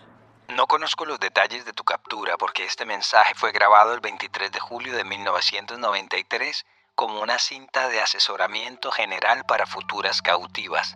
No 0.58 0.66
conozco 0.66 1.06
los 1.06 1.20
detalles 1.20 1.66
de 1.66 1.74
tu 1.74 1.84
captura 1.84 2.36
porque 2.40 2.66
este 2.66 2.84
mensaje 2.84 3.36
fue 3.36 3.52
grabado 3.52 3.94
el 3.94 4.00
23 4.00 4.52
de 4.52 4.60
julio 4.60 4.96
de 4.96 5.04
1993 5.04 6.66
como 6.96 7.22
una 7.22 7.38
cinta 7.38 7.90
de 7.90 8.02
asesoramiento 8.02 8.90
general 8.90 9.44
para 9.48 9.68
futuras 9.68 10.24
cautivas. 10.24 10.96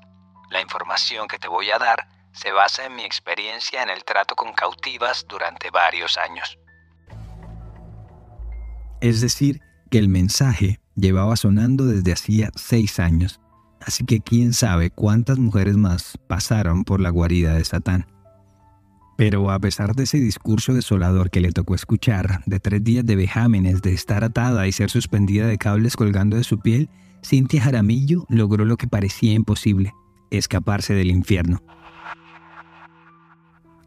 La 0.50 0.62
información 0.62 1.28
que 1.28 1.38
te 1.38 1.48
voy 1.48 1.70
a 1.70 1.78
dar 1.78 2.08
se 2.32 2.52
basa 2.52 2.86
en 2.86 2.96
mi 2.96 3.04
experiencia 3.04 3.84
en 3.84 3.90
el 3.92 4.04
trato 4.04 4.36
con 4.36 4.54
cautivas 4.54 5.28
durante 5.28 5.70
varios 5.70 6.18
años. 6.18 6.58
Es 9.00 9.22
decir, 9.22 9.62
que 9.90 9.98
el 9.98 10.10
mensaje 10.10 10.80
llevaba 10.96 11.36
sonando 11.36 11.86
desde 11.86 12.14
hacía 12.14 12.52
seis 12.56 13.00
años, 13.00 13.40
así 13.82 14.06
que 14.06 14.20
quién 14.20 14.54
sabe 14.54 14.90
cuántas 14.90 15.38
mujeres 15.38 15.78
más 15.78 16.18
pasaron 16.28 16.84
por 16.84 17.00
la 17.00 17.10
guarida 17.10 17.54
de 17.56 17.66
Satán. 17.66 18.08
Pero 19.18 19.52
a 19.52 19.60
pesar 19.60 19.96
de 19.96 20.04
ese 20.04 20.18
discurso 20.20 20.74
desolador 20.74 21.30
que 21.30 21.42
le 21.42 21.52
tocó 21.52 21.76
escuchar, 21.76 22.42
de 22.46 22.60
tres 22.60 22.84
días 22.84 23.06
de 23.06 23.18
vejámenes, 23.18 23.82
de 23.82 23.94
estar 23.94 24.24
atada 24.24 24.68
y 24.68 24.72
ser 24.72 24.90
suspendida 24.90 25.46
de 25.48 25.58
cables 25.58 25.98
colgando 25.98 26.38
de 26.38 26.46
su 26.46 26.60
piel, 26.60 26.90
Cintia 27.26 27.62
Jaramillo 27.62 28.26
logró 28.30 28.64
lo 28.64 28.78
que 28.78 28.88
parecía 28.88 29.34
imposible, 29.34 29.94
escaparse 30.32 30.94
del 30.94 31.12
infierno. 31.12 31.62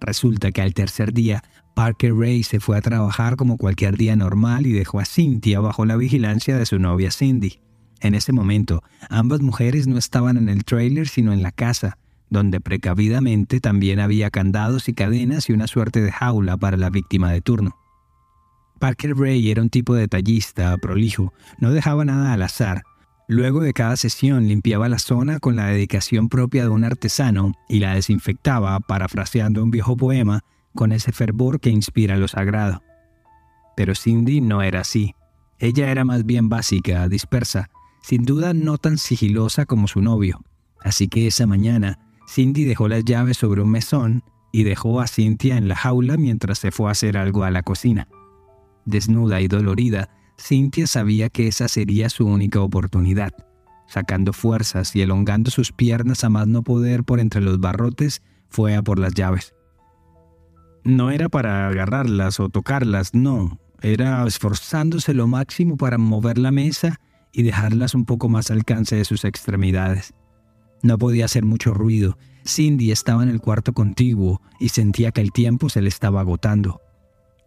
Resulta 0.00 0.50
que 0.50 0.60
al 0.60 0.74
tercer 0.74 1.12
día, 1.14 1.42
Parker 1.74 2.14
Ray 2.14 2.42
se 2.42 2.60
fue 2.60 2.76
a 2.76 2.82
trabajar 2.82 3.36
como 3.36 3.56
cualquier 3.56 3.96
día 3.96 4.14
normal 4.14 4.66
y 4.66 4.72
dejó 4.72 5.00
a 5.00 5.04
Cynthia 5.04 5.60
bajo 5.60 5.84
la 5.86 5.96
vigilancia 5.96 6.56
de 6.56 6.66
su 6.66 6.78
novia 6.78 7.10
Cindy. 7.10 7.60
En 8.00 8.14
ese 8.14 8.32
momento, 8.32 8.82
ambas 9.08 9.40
mujeres 9.40 9.86
no 9.86 9.96
estaban 9.96 10.36
en 10.36 10.48
el 10.48 10.64
trailer 10.64 11.08
sino 11.08 11.32
en 11.32 11.42
la 11.42 11.52
casa, 11.52 11.98
donde 12.30 12.60
precavidamente 12.60 13.60
también 13.60 14.00
había 14.00 14.30
candados 14.30 14.88
y 14.88 14.94
cadenas 14.94 15.48
y 15.48 15.52
una 15.52 15.66
suerte 15.66 16.00
de 16.00 16.12
jaula 16.12 16.56
para 16.56 16.76
la 16.76 16.90
víctima 16.90 17.30
de 17.30 17.40
turno. 17.40 17.76
Parker 18.78 19.16
Ray 19.16 19.50
era 19.50 19.62
un 19.62 19.70
tipo 19.70 19.94
detallista, 19.94 20.76
prolijo, 20.78 21.32
no 21.58 21.70
dejaba 21.70 22.04
nada 22.04 22.32
al 22.32 22.42
azar. 22.42 22.82
Luego 23.28 23.60
de 23.60 23.72
cada 23.72 23.96
sesión 23.96 24.48
limpiaba 24.48 24.88
la 24.88 24.98
zona 24.98 25.38
con 25.38 25.54
la 25.54 25.66
dedicación 25.66 26.28
propia 26.28 26.64
de 26.64 26.70
un 26.70 26.84
artesano 26.84 27.52
y 27.68 27.78
la 27.78 27.94
desinfectaba, 27.94 28.80
parafraseando 28.80 29.62
un 29.62 29.70
viejo 29.70 29.96
poema, 29.96 30.42
con 30.74 30.92
ese 30.92 31.12
fervor 31.12 31.60
que 31.60 31.70
inspira 31.70 32.16
lo 32.16 32.28
sagrado. 32.28 32.82
Pero 33.76 33.94
Cindy 33.94 34.40
no 34.40 34.62
era 34.62 34.80
así. 34.80 35.14
Ella 35.58 35.90
era 35.90 36.04
más 36.04 36.24
bien 36.26 36.48
básica, 36.48 37.08
dispersa, 37.08 37.70
sin 38.02 38.24
duda 38.24 38.52
no 38.52 38.78
tan 38.78 38.98
sigilosa 38.98 39.64
como 39.66 39.88
su 39.88 40.00
novio. 40.00 40.44
Así 40.80 41.08
que 41.08 41.26
esa 41.26 41.46
mañana, 41.46 41.98
Cindy 42.28 42.64
dejó 42.64 42.88
las 42.88 43.04
llaves 43.04 43.36
sobre 43.36 43.62
un 43.62 43.70
mesón 43.70 44.24
y 44.52 44.64
dejó 44.64 45.00
a 45.00 45.06
Cynthia 45.06 45.56
en 45.56 45.68
la 45.68 45.76
jaula 45.76 46.16
mientras 46.16 46.58
se 46.58 46.70
fue 46.70 46.88
a 46.88 46.92
hacer 46.92 47.16
algo 47.16 47.44
a 47.44 47.50
la 47.50 47.62
cocina. 47.62 48.08
Desnuda 48.84 49.40
y 49.40 49.48
dolorida, 49.48 50.10
Cynthia 50.36 50.86
sabía 50.86 51.28
que 51.28 51.46
esa 51.46 51.68
sería 51.68 52.10
su 52.10 52.26
única 52.26 52.60
oportunidad. 52.60 53.32
Sacando 53.86 54.32
fuerzas 54.32 54.96
y 54.96 55.02
elongando 55.02 55.50
sus 55.50 55.72
piernas 55.72 56.24
a 56.24 56.30
más 56.30 56.46
no 56.46 56.62
poder 56.62 57.04
por 57.04 57.20
entre 57.20 57.40
los 57.40 57.60
barrotes, 57.60 58.22
fue 58.48 58.74
a 58.74 58.82
por 58.82 58.98
las 58.98 59.14
llaves. 59.14 59.54
No 60.84 61.10
era 61.10 61.28
para 61.28 61.68
agarrarlas 61.68 62.40
o 62.40 62.48
tocarlas, 62.48 63.14
no, 63.14 63.60
era 63.82 64.26
esforzándose 64.26 65.14
lo 65.14 65.26
máximo 65.26 65.76
para 65.76 65.98
mover 65.98 66.38
la 66.38 66.50
mesa 66.50 67.00
y 67.32 67.42
dejarlas 67.42 67.94
un 67.94 68.04
poco 68.04 68.28
más 68.28 68.50
al 68.50 68.58
alcance 68.58 68.96
de 68.96 69.04
sus 69.04 69.24
extremidades. 69.24 70.12
No 70.82 70.98
podía 70.98 71.26
hacer 71.26 71.44
mucho 71.44 71.72
ruido. 71.72 72.18
Cindy 72.44 72.90
estaba 72.90 73.22
en 73.22 73.28
el 73.28 73.40
cuarto 73.40 73.72
contiguo 73.72 74.40
y 74.58 74.70
sentía 74.70 75.12
que 75.12 75.20
el 75.20 75.30
tiempo 75.30 75.68
se 75.68 75.80
le 75.80 75.88
estaba 75.88 76.20
agotando. 76.20 76.80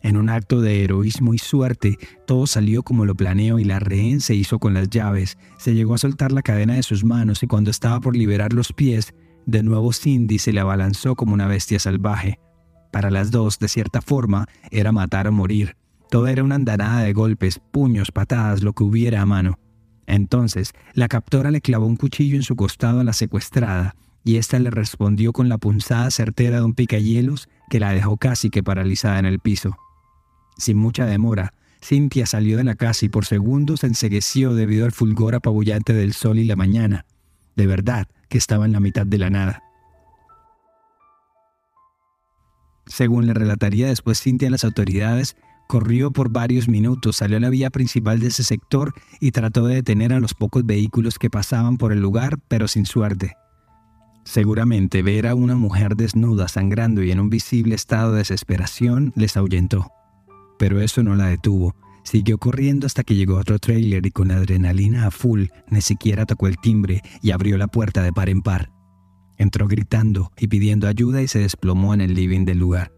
En 0.01 0.18
un 0.18 0.30
acto 0.30 0.62
de 0.62 0.84
heroísmo 0.84 1.34
y 1.34 1.38
suerte, 1.38 1.98
todo 2.27 2.48
salió 2.48 2.84
como 2.84 3.06
lo 3.06 3.15
planeó 3.15 3.60
y 3.60 3.63
la 3.63 3.80
rehén 3.80 4.22
se 4.22 4.36
hizo 4.36 4.60
con 4.60 4.74
las 4.74 4.89
llaves. 4.89 5.38
Se 5.58 5.74
llegó 5.74 5.96
a 5.96 5.98
soltar 5.98 6.32
la 6.32 6.42
cadena 6.42 6.75
de 6.75 6.84
sus 6.84 7.04
manos 7.04 7.44
y 7.44 7.48
cuando 7.48 7.72
estaba 7.72 8.00
por 8.00 8.15
liberar 8.15 8.54
los 8.54 8.72
pies, 8.72 9.13
de 9.46 9.63
nuevo 9.63 9.92
Cindy 9.94 10.38
se 10.38 10.54
le 10.54 10.62
abalanzó 10.62 11.15
como 11.15 11.34
una 11.34 11.48
bestia 11.48 11.80
salvaje. 11.80 12.39
Para 12.96 13.12
las 13.12 13.30
dos, 13.30 13.60
de 13.60 13.68
cierta 13.68 14.00
forma, 14.00 14.48
era 14.72 14.94
matar 14.94 15.28
o 15.28 15.32
morir. 15.34 15.75
Todo 16.10 16.28
era 16.28 16.46
una 16.46 16.56
andanada 16.56 17.02
de 17.02 17.12
golpes, 17.12 17.60
puños, 17.60 18.14
patadas, 18.14 18.64
lo 18.64 18.72
que 18.72 18.86
hubiera 18.86 19.20
a 19.20 19.25
mano. 19.25 19.60
Entonces, 20.08 20.72
la 20.94 21.10
captora 21.10 21.52
le 21.52 21.60
clavó 21.60 21.88
un 21.88 21.98
cuchillo 21.98 22.38
en 22.38 22.44
su 22.44 22.56
costado 22.56 23.02
a 23.02 23.04
la 23.04 23.12
secuestrada, 23.12 23.98
y 24.24 24.38
ésta 24.38 24.60
le 24.60 24.70
respondió 24.70 25.34
con 25.34 25.50
la 25.50 25.58
punzada 25.58 26.10
certera 26.10 26.60
de 26.60 26.64
un 26.64 26.74
picahielos 26.74 27.50
que 27.70 27.82
la 27.82 27.92
dejó 27.92 28.16
casi 28.16 28.50
que 28.50 28.64
paralizada 28.64 29.20
en 29.20 29.25
el 29.25 29.40
piso. 29.40 29.75
Sin 30.58 30.78
mucha 30.78 31.06
demora, 31.06 31.52
Cynthia 31.82 32.25
salió 32.25 32.56
de 32.56 32.64
la 32.64 32.75
casa 32.75 33.08
y 33.08 33.10
por 33.10 33.25
segundos 33.25 33.82
se 33.82 33.88
ensegueció 33.88 34.54
debido 34.54 34.86
al 34.86 34.94
fulgor 34.94 35.36
apabullante 35.36 35.92
del 35.92 36.14
sol 36.14 36.40
y 36.40 36.46
la 36.46 36.56
mañana. 36.56 37.06
De 37.58 37.68
verdad 37.68 38.08
que 38.30 38.38
estaba 38.38 38.66
en 38.66 38.72
la 38.72 38.80
mitad 38.80 39.06
de 39.06 39.18
la 39.18 39.30
nada. 39.30 39.65
Según 42.86 43.25
le 43.27 43.34
relataría 43.34 43.88
después 43.88 44.22
Cynthia 44.22 44.48
a 44.48 44.51
las 44.51 44.63
autoridades, 44.63 45.36
Corrió 45.68 46.12
por 46.12 46.30
varios 46.30 46.68
minutos, 46.68 47.15
salió 47.18 47.38
a 47.38 47.39
la 47.39 47.50
vía 47.50 47.72
principal 47.72 48.20
de 48.20 48.27
ese 48.27 48.44
sector 48.44 48.94
y 49.20 49.32
trató 49.32 49.65
de 49.65 49.75
detener 49.75 50.13
a 50.13 50.20
los 50.20 50.36
pocos 50.36 50.65
vehículos 50.65 51.18
que 51.18 51.32
pasaban 51.32 51.77
por 51.77 51.92
el 51.92 52.01
lugar, 52.01 52.38
pero 52.48 52.68
sin 52.68 52.86
suerte. 52.86 53.34
Seguramente 54.25 55.01
ver 55.01 55.27
a 55.27 55.36
una 55.36 55.56
mujer 55.56 55.96
desnuda 55.96 56.48
sangrando 56.48 57.01
y 57.04 57.12
en 57.12 57.20
un 57.20 57.30
visible 57.30 57.75
estado 57.75 58.12
de 58.12 58.20
desesperación 58.20 59.12
les 59.15 59.38
ahuyentó. 59.38 59.92
Pero 60.60 60.82
eso 60.82 61.04
no 61.04 61.15
la 61.15 61.27
detuvo. 61.27 61.75
Siguió 62.04 62.38
corriendo 62.38 62.86
hasta 62.86 63.04
que 63.04 63.15
llegó 63.15 63.38
a 63.38 63.42
otro 63.42 63.58
trailer 63.58 64.06
y 64.06 64.12
con 64.12 64.30
adrenalina 64.30 65.08
a 65.08 65.12
full 65.12 65.46
ni 65.70 65.82
siquiera 65.82 66.27
tocó 66.27 66.48
el 66.48 66.58
timbre 66.58 67.01
y 67.24 67.32
abrió 67.32 67.58
la 67.58 67.68
puerta 67.68 68.04
de 68.04 68.13
par 68.13 68.30
en 68.30 68.42
par. 68.42 68.75
Entró 69.38 69.68
gritando 69.68 70.32
y 70.38 70.48
pidiendo 70.48 70.88
ayuda 70.88 71.22
y 71.22 71.27
se 71.27 71.39
desplomó 71.39 71.94
en 71.94 72.01
el 72.01 72.13
living 72.13 72.46
del 72.46 72.60
lugar. 72.60 72.92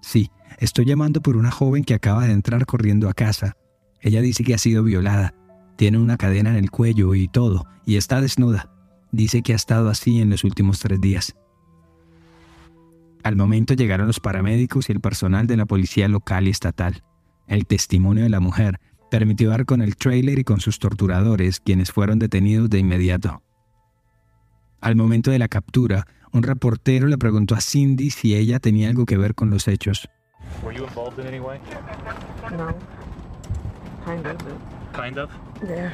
Sí, 0.00 0.30
estoy 0.58 0.84
llamando 0.84 1.20
por 1.20 1.36
una 1.36 1.50
joven 1.50 1.84
que 1.84 1.94
acaba 1.94 2.26
de 2.26 2.32
entrar 2.32 2.66
corriendo 2.66 3.08
a 3.08 3.14
casa. 3.14 3.56
Ella 4.00 4.20
dice 4.20 4.44
que 4.44 4.54
ha 4.54 4.58
sido 4.58 4.82
violada. 4.82 5.34
Tiene 5.76 5.98
una 5.98 6.16
cadena 6.16 6.50
en 6.50 6.56
el 6.56 6.70
cuello 6.70 7.14
y 7.14 7.28
todo, 7.28 7.66
y 7.84 7.96
está 7.96 8.20
desnuda. 8.20 8.70
Dice 9.12 9.42
que 9.42 9.52
ha 9.52 9.56
estado 9.56 9.88
así 9.88 10.20
en 10.20 10.30
los 10.30 10.44
últimos 10.44 10.80
tres 10.80 11.00
días. 11.00 11.36
Al 13.22 13.36
momento 13.36 13.74
llegaron 13.74 14.06
los 14.06 14.20
paramédicos 14.20 14.88
y 14.88 14.92
el 14.92 15.00
personal 15.00 15.46
de 15.46 15.56
la 15.56 15.66
policía 15.66 16.08
local 16.08 16.46
y 16.46 16.50
estatal. 16.50 17.02
El 17.46 17.66
testimonio 17.66 18.24
de 18.24 18.30
la 18.30 18.40
mujer 18.40 18.80
permitió 19.10 19.50
dar 19.50 19.64
con 19.64 19.82
el 19.82 19.96
trailer 19.96 20.38
y 20.38 20.44
con 20.44 20.60
sus 20.60 20.78
torturadores, 20.78 21.60
quienes 21.60 21.90
fueron 21.90 22.18
detenidos 22.18 22.70
de 22.70 22.78
inmediato. 22.78 23.42
Al 24.80 24.96
momento 24.96 25.30
de 25.30 25.38
la 25.38 25.48
captura, 25.48 26.06
un 26.32 26.42
reportero 26.42 27.06
le 27.08 27.18
preguntó 27.18 27.54
a 27.54 27.60
Cindy 27.60 28.10
si 28.10 28.34
ella 28.36 28.60
tenía 28.60 28.88
algo 28.90 29.06
que 29.06 29.16
ver 29.16 29.34
con 29.34 29.50
los 29.50 29.66
hechos. 29.66 30.08
Were 30.62 30.76
you 30.76 30.84
involved 30.84 31.18
in 31.18 31.26
any 31.26 31.40
way? 31.40 31.58
No. 32.52 32.68
Kind 34.04 34.26
of, 34.26 34.36
Kind 34.94 35.18
of. 35.18 35.30
yeah. 35.66 35.92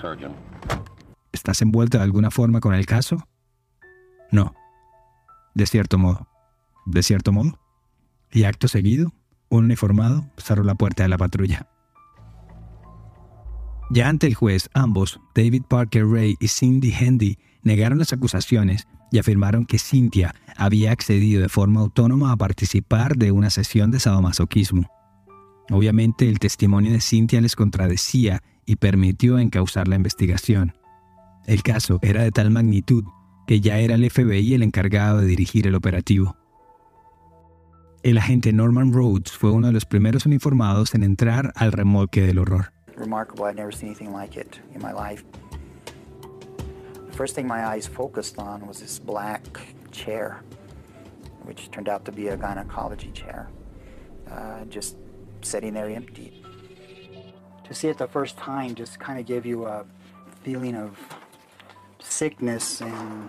Surgeon. 0.00 0.32
¿Estás 1.32 1.60
envuelta 1.62 1.98
de 1.98 2.04
alguna 2.04 2.30
forma 2.30 2.60
con 2.60 2.74
el 2.74 2.86
caso? 2.86 3.26
No. 4.30 4.54
De 5.54 5.66
cierto 5.66 5.98
modo. 5.98 6.28
De 6.86 7.02
cierto 7.02 7.32
modo. 7.32 7.58
Y 8.32 8.44
acto 8.44 8.68
seguido, 8.68 9.12
un 9.48 9.64
uniformado 9.64 10.26
cerró 10.36 10.64
la 10.64 10.74
puerta 10.74 11.04
de 11.04 11.08
la 11.08 11.18
patrulla. 11.18 11.68
Ya 13.90 14.08
ante 14.08 14.26
el 14.26 14.34
juez, 14.34 14.68
ambos, 14.74 15.20
David 15.34 15.62
Parker 15.68 16.06
Ray 16.06 16.36
y 16.40 16.48
Cindy 16.48 16.92
Hendy, 16.92 17.38
negaron 17.62 17.98
las 17.98 18.12
acusaciones 18.12 18.88
y 19.12 19.18
afirmaron 19.18 19.66
que 19.66 19.78
Cynthia 19.78 20.34
había 20.56 20.90
accedido 20.90 21.42
de 21.42 21.48
forma 21.48 21.80
autónoma 21.80 22.32
a 22.32 22.36
participar 22.36 23.16
de 23.16 23.30
una 23.30 23.50
sesión 23.50 23.90
de 23.90 24.00
sadomasoquismo. 24.00 24.90
Obviamente 25.70 26.28
el 26.28 26.38
testimonio 26.38 26.92
de 26.92 27.00
Cynthia 27.00 27.40
les 27.40 27.54
contradecía 27.54 28.42
y 28.66 28.76
permitió 28.76 29.38
encauzar 29.38 29.86
la 29.86 29.96
investigación. 29.96 30.74
El 31.46 31.62
caso 31.62 31.98
era 32.02 32.22
de 32.22 32.32
tal 32.32 32.50
magnitud 32.50 33.04
que 33.46 33.60
ya 33.60 33.78
era 33.78 33.94
el 33.94 34.10
FBI 34.10 34.54
el 34.54 34.62
encargado 34.62 35.20
de 35.20 35.26
dirigir 35.26 35.66
el 35.66 35.74
operativo. 35.74 36.36
El 38.02 38.18
agente 38.18 38.52
Norman 38.52 38.92
Rhodes 38.92 39.32
fue 39.32 39.50
uno 39.50 39.68
de 39.68 39.72
los 39.72 39.86
primeros 39.86 40.26
uniformados 40.26 40.94
en 40.94 41.02
entrar 41.02 41.52
al 41.56 41.72
remolque 41.72 42.20
del 42.22 42.38
horror. 42.38 42.74
remarkable. 42.96 43.46
I'd 43.46 43.56
never 43.56 43.72
seen 43.72 43.88
anything 43.88 44.12
like 44.12 44.36
it 44.36 44.60
in 44.74 44.80
my 44.80 44.92
life. 44.92 45.24
The 47.06 47.12
first 47.12 47.34
thing 47.34 47.46
my 47.46 47.64
eyes 47.66 47.86
focused 47.86 48.38
on 48.38 48.66
was 48.66 48.80
this 48.80 48.98
black 48.98 49.42
chair, 49.90 50.42
which 51.42 51.70
turned 51.70 51.88
out 51.88 52.04
to 52.06 52.12
be 52.12 52.28
a 52.28 52.36
gynecology 52.36 53.10
chair, 53.12 53.48
uh, 54.30 54.64
just 54.66 54.96
sitting 55.42 55.74
there 55.74 55.88
empty. 55.88 56.42
To 57.64 57.74
see 57.74 57.88
it 57.88 57.98
the 57.98 58.08
first 58.08 58.36
time 58.36 58.74
just 58.74 58.98
kind 58.98 59.18
of 59.18 59.26
gave 59.26 59.46
you 59.46 59.66
a 59.66 59.84
feeling 60.42 60.74
of 60.76 60.98
sickness, 62.14 62.80
and 62.80 63.28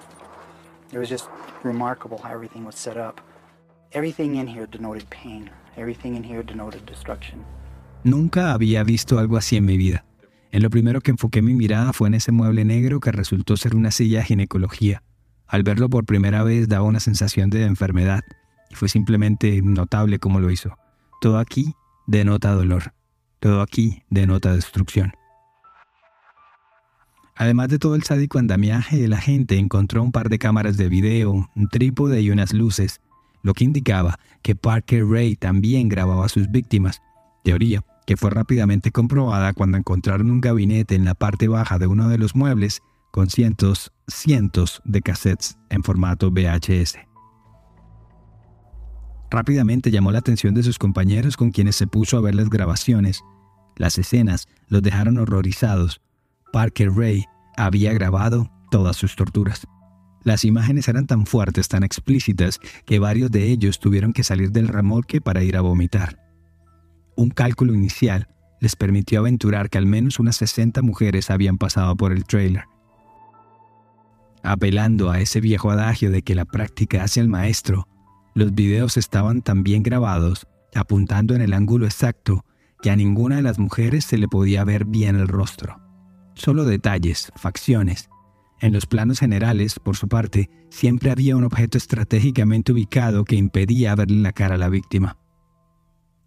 it 0.91 0.97
was 0.97 1.09
just 1.09 1.25
remarkable 1.63 2.17
how 2.17 2.31
everything 2.31 2.65
was 2.65 2.75
set 2.75 2.97
up. 2.97 3.19
Everything 3.91 4.35
in 4.35 4.47
here 4.47 4.67
denoted 4.67 5.05
pain. 5.09 5.49
Everything 5.77 6.15
in 6.15 6.23
here 6.23 6.43
denoted 6.43 6.85
destruction. 6.85 7.43
Nunca 8.03 8.53
había 8.53 8.83
visto 8.83 9.17
algo 9.17 9.37
así 9.37 9.57
en 9.57 9.65
mi 9.65 9.77
vida. 9.77 10.05
En 10.51 10.61
lo 10.61 10.69
primero 10.69 11.01
que 11.01 11.11
enfoqué 11.11 11.41
mi 11.41 11.53
mirada 11.53 11.91
fue 11.91 12.07
en 12.07 12.13
ese 12.13 12.31
mueble 12.31 12.63
negro 12.63 12.99
que 12.99 13.11
resultó 13.11 13.57
ser 13.57 13.75
una 13.75 13.91
silla 13.91 14.19
de 14.19 14.25
ginecología. 14.25 15.03
Al 15.47 15.63
verlo 15.63 15.89
por 15.89 16.05
primera 16.05 16.43
vez 16.43 16.67
daba 16.67 16.85
una 16.85 16.99
sensación 16.99 17.49
de 17.49 17.63
enfermedad 17.63 18.21
y 18.69 18.75
fue 18.75 18.89
simplemente 18.89 19.61
notable 19.61 20.19
cómo 20.19 20.39
lo 20.39 20.49
hizo. 20.51 20.77
Todo 21.19 21.39
aquí 21.39 21.73
denota 22.07 22.51
dolor. 22.51 22.93
Todo 23.39 23.61
aquí 23.61 24.03
denota 24.09 24.53
destrucción. 24.53 25.13
Además 27.35 27.67
de 27.69 27.79
todo 27.79 27.95
el 27.95 28.03
sádico 28.03 28.39
andamiaje, 28.39 29.07
la 29.07 29.19
gente 29.19 29.57
encontró 29.57 30.01
un 30.01 30.11
par 30.11 30.29
de 30.29 30.39
cámaras 30.39 30.77
de 30.77 30.87
video, 30.87 31.49
un 31.55 31.67
trípode 31.69 32.21
y 32.21 32.29
unas 32.31 32.53
luces, 32.53 33.01
lo 33.43 33.53
que 33.53 33.65
indicaba 33.65 34.19
que 34.41 34.55
Parker 34.55 35.05
Ray 35.05 35.35
también 35.35 35.89
grababa 35.89 36.25
a 36.25 36.29
sus 36.29 36.49
víctimas. 36.49 37.01
Teoría 37.43 37.83
que 38.05 38.17
fue 38.17 38.29
rápidamente 38.29 38.91
comprobada 38.91 39.53
cuando 39.53 39.77
encontraron 39.77 40.29
un 40.29 40.41
gabinete 40.41 40.95
en 40.95 41.05
la 41.05 41.15
parte 41.15 41.47
baja 41.47 41.79
de 41.79 41.87
uno 41.87 42.07
de 42.07 42.17
los 42.17 42.35
muebles 42.35 42.81
con 43.11 43.29
cientos, 43.29 43.91
cientos 44.07 44.81
de 44.85 45.01
cassettes 45.01 45.57
en 45.69 45.83
formato 45.83 46.31
VHS. 46.31 46.99
Rápidamente 49.31 49.89
llamó 49.89 50.11
la 50.11 50.19
atención 50.19 50.53
de 50.53 50.63
sus 50.63 50.77
compañeros 50.77 51.35
con 51.35 51.51
quienes 51.51 51.75
se 51.75 51.87
puso 51.87 52.17
a 52.17 52.21
ver 52.21 52.35
las 52.35 52.49
grabaciones. 52.49 53.23
Las 53.75 53.97
escenas 53.97 54.47
los 54.67 54.81
dejaron 54.81 55.17
horrorizados. 55.17 56.01
Parker 56.55 56.89
Ray 56.95 57.25
había 57.57 57.91
grabado 57.91 58.49
todas 58.71 58.95
sus 58.95 59.17
torturas. 59.17 59.67
Las 60.23 60.45
imágenes 60.45 60.87
eran 60.87 61.05
tan 61.05 61.25
fuertes, 61.25 61.67
tan 61.67 61.83
explícitas, 61.83 62.61
que 62.85 62.97
varios 62.97 63.29
de 63.29 63.51
ellos 63.51 63.77
tuvieron 63.77 64.13
que 64.13 64.23
salir 64.23 64.51
del 64.51 64.69
remolque 64.69 65.19
para 65.19 65.43
ir 65.43 65.57
a 65.57 65.61
vomitar. 65.61 66.17
Un 67.17 67.29
cálculo 67.29 67.73
inicial 67.73 68.29
les 68.61 68.77
permitió 68.77 69.19
aventurar 69.19 69.69
que 69.69 69.79
al 69.79 69.85
menos 69.85 70.17
unas 70.17 70.37
60 70.37 70.81
mujeres 70.81 71.29
habían 71.29 71.57
pasado 71.57 71.93
por 71.97 72.13
el 72.13 72.23
trailer. 72.23 72.63
Apelando 74.41 75.11
a 75.11 75.19
ese 75.19 75.41
viejo 75.41 75.71
adagio 75.71 76.09
de 76.09 76.21
que 76.21 76.35
la 76.35 76.45
práctica 76.45 77.03
hace 77.03 77.19
al 77.19 77.27
maestro, 77.27 77.85
los 78.33 78.55
videos 78.55 78.95
estaban 78.95 79.41
tan 79.41 79.61
bien 79.63 79.83
grabados, 79.83 80.47
apuntando 80.73 81.35
en 81.35 81.41
el 81.41 81.51
ángulo 81.51 81.83
exacto, 81.85 82.45
que 82.81 82.91
a 82.91 82.95
ninguna 82.95 83.35
de 83.35 83.41
las 83.41 83.59
mujeres 83.59 84.05
se 84.05 84.17
le 84.17 84.29
podía 84.29 84.63
ver 84.63 84.85
bien 84.85 85.17
el 85.17 85.27
rostro. 85.27 85.84
Solo 86.35 86.65
detalles, 86.65 87.31
facciones. 87.35 88.09
En 88.59 88.73
los 88.73 88.85
planos 88.85 89.19
generales, 89.19 89.79
por 89.79 89.95
su 89.95 90.07
parte, 90.07 90.49
siempre 90.69 91.11
había 91.11 91.35
un 91.35 91.43
objeto 91.43 91.77
estratégicamente 91.77 92.71
ubicado 92.71 93.25
que 93.25 93.35
impedía 93.35 93.95
verle 93.95 94.21
la 94.21 94.33
cara 94.33 94.55
a 94.55 94.57
la 94.57 94.69
víctima. 94.69 95.17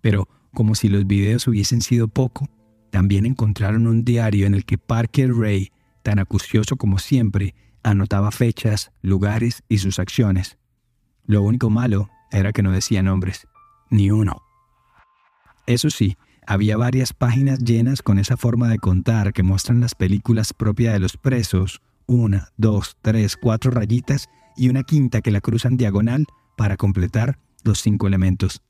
Pero, 0.01 0.29
como 0.53 0.75
si 0.75 0.89
los 0.89 1.07
videos 1.07 1.47
hubiesen 1.47 1.83
sido 1.83 2.09
poco, 2.09 2.49
también 2.91 3.27
encontraron 3.27 3.87
un 3.87 4.05
diario 4.05 4.47
en 4.47 4.55
el 4.55 4.65
que 4.65 4.79
Parker 4.79 5.35
Ray, 5.35 5.73
tan 6.03 6.19
acucioso 6.19 6.77
como 6.77 6.99
siempre, 6.99 7.55
anotaba 7.83 8.31
fechas, 8.31 8.91
lugares 9.03 9.63
y 9.69 9.79
sus 9.79 9.99
acciones. 9.99 10.59
Lo 11.27 11.43
único 11.43 11.69
malo 11.69 12.09
era 12.31 12.53
que 12.53 12.63
no 12.63 12.73
decía 12.73 13.03
nombres, 13.03 13.47
ni 13.91 14.11
uno. 14.11 14.43
Eso 15.67 15.91
sí, 15.91 16.17
había 16.49 16.79
varias 16.79 17.13
páginas 17.13 17.59
llenas 17.59 18.01
con 18.01 18.19
esa 18.19 18.39
forma 18.39 18.69
de 18.69 18.79
contar 18.79 19.35
que 19.35 19.43
muestran 19.43 19.81
las 19.81 19.95
películas 19.95 20.55
propias 20.55 20.95
de 20.95 20.99
los 20.99 21.19
presos, 21.19 21.83
una, 22.07 22.49
dos, 22.57 22.97
tres, 23.03 23.37
cuatro 23.37 23.71
rayitas 23.71 24.31
y 24.57 24.71
una 24.71 24.83
quinta 24.83 25.21
que 25.21 25.31
la 25.31 25.43
cruzan 25.43 25.77
diagonal 25.77 26.25
para 26.57 26.79
completar 26.79 27.39
los 27.65 27.83
cinco 27.83 28.07
elementos. 28.07 28.63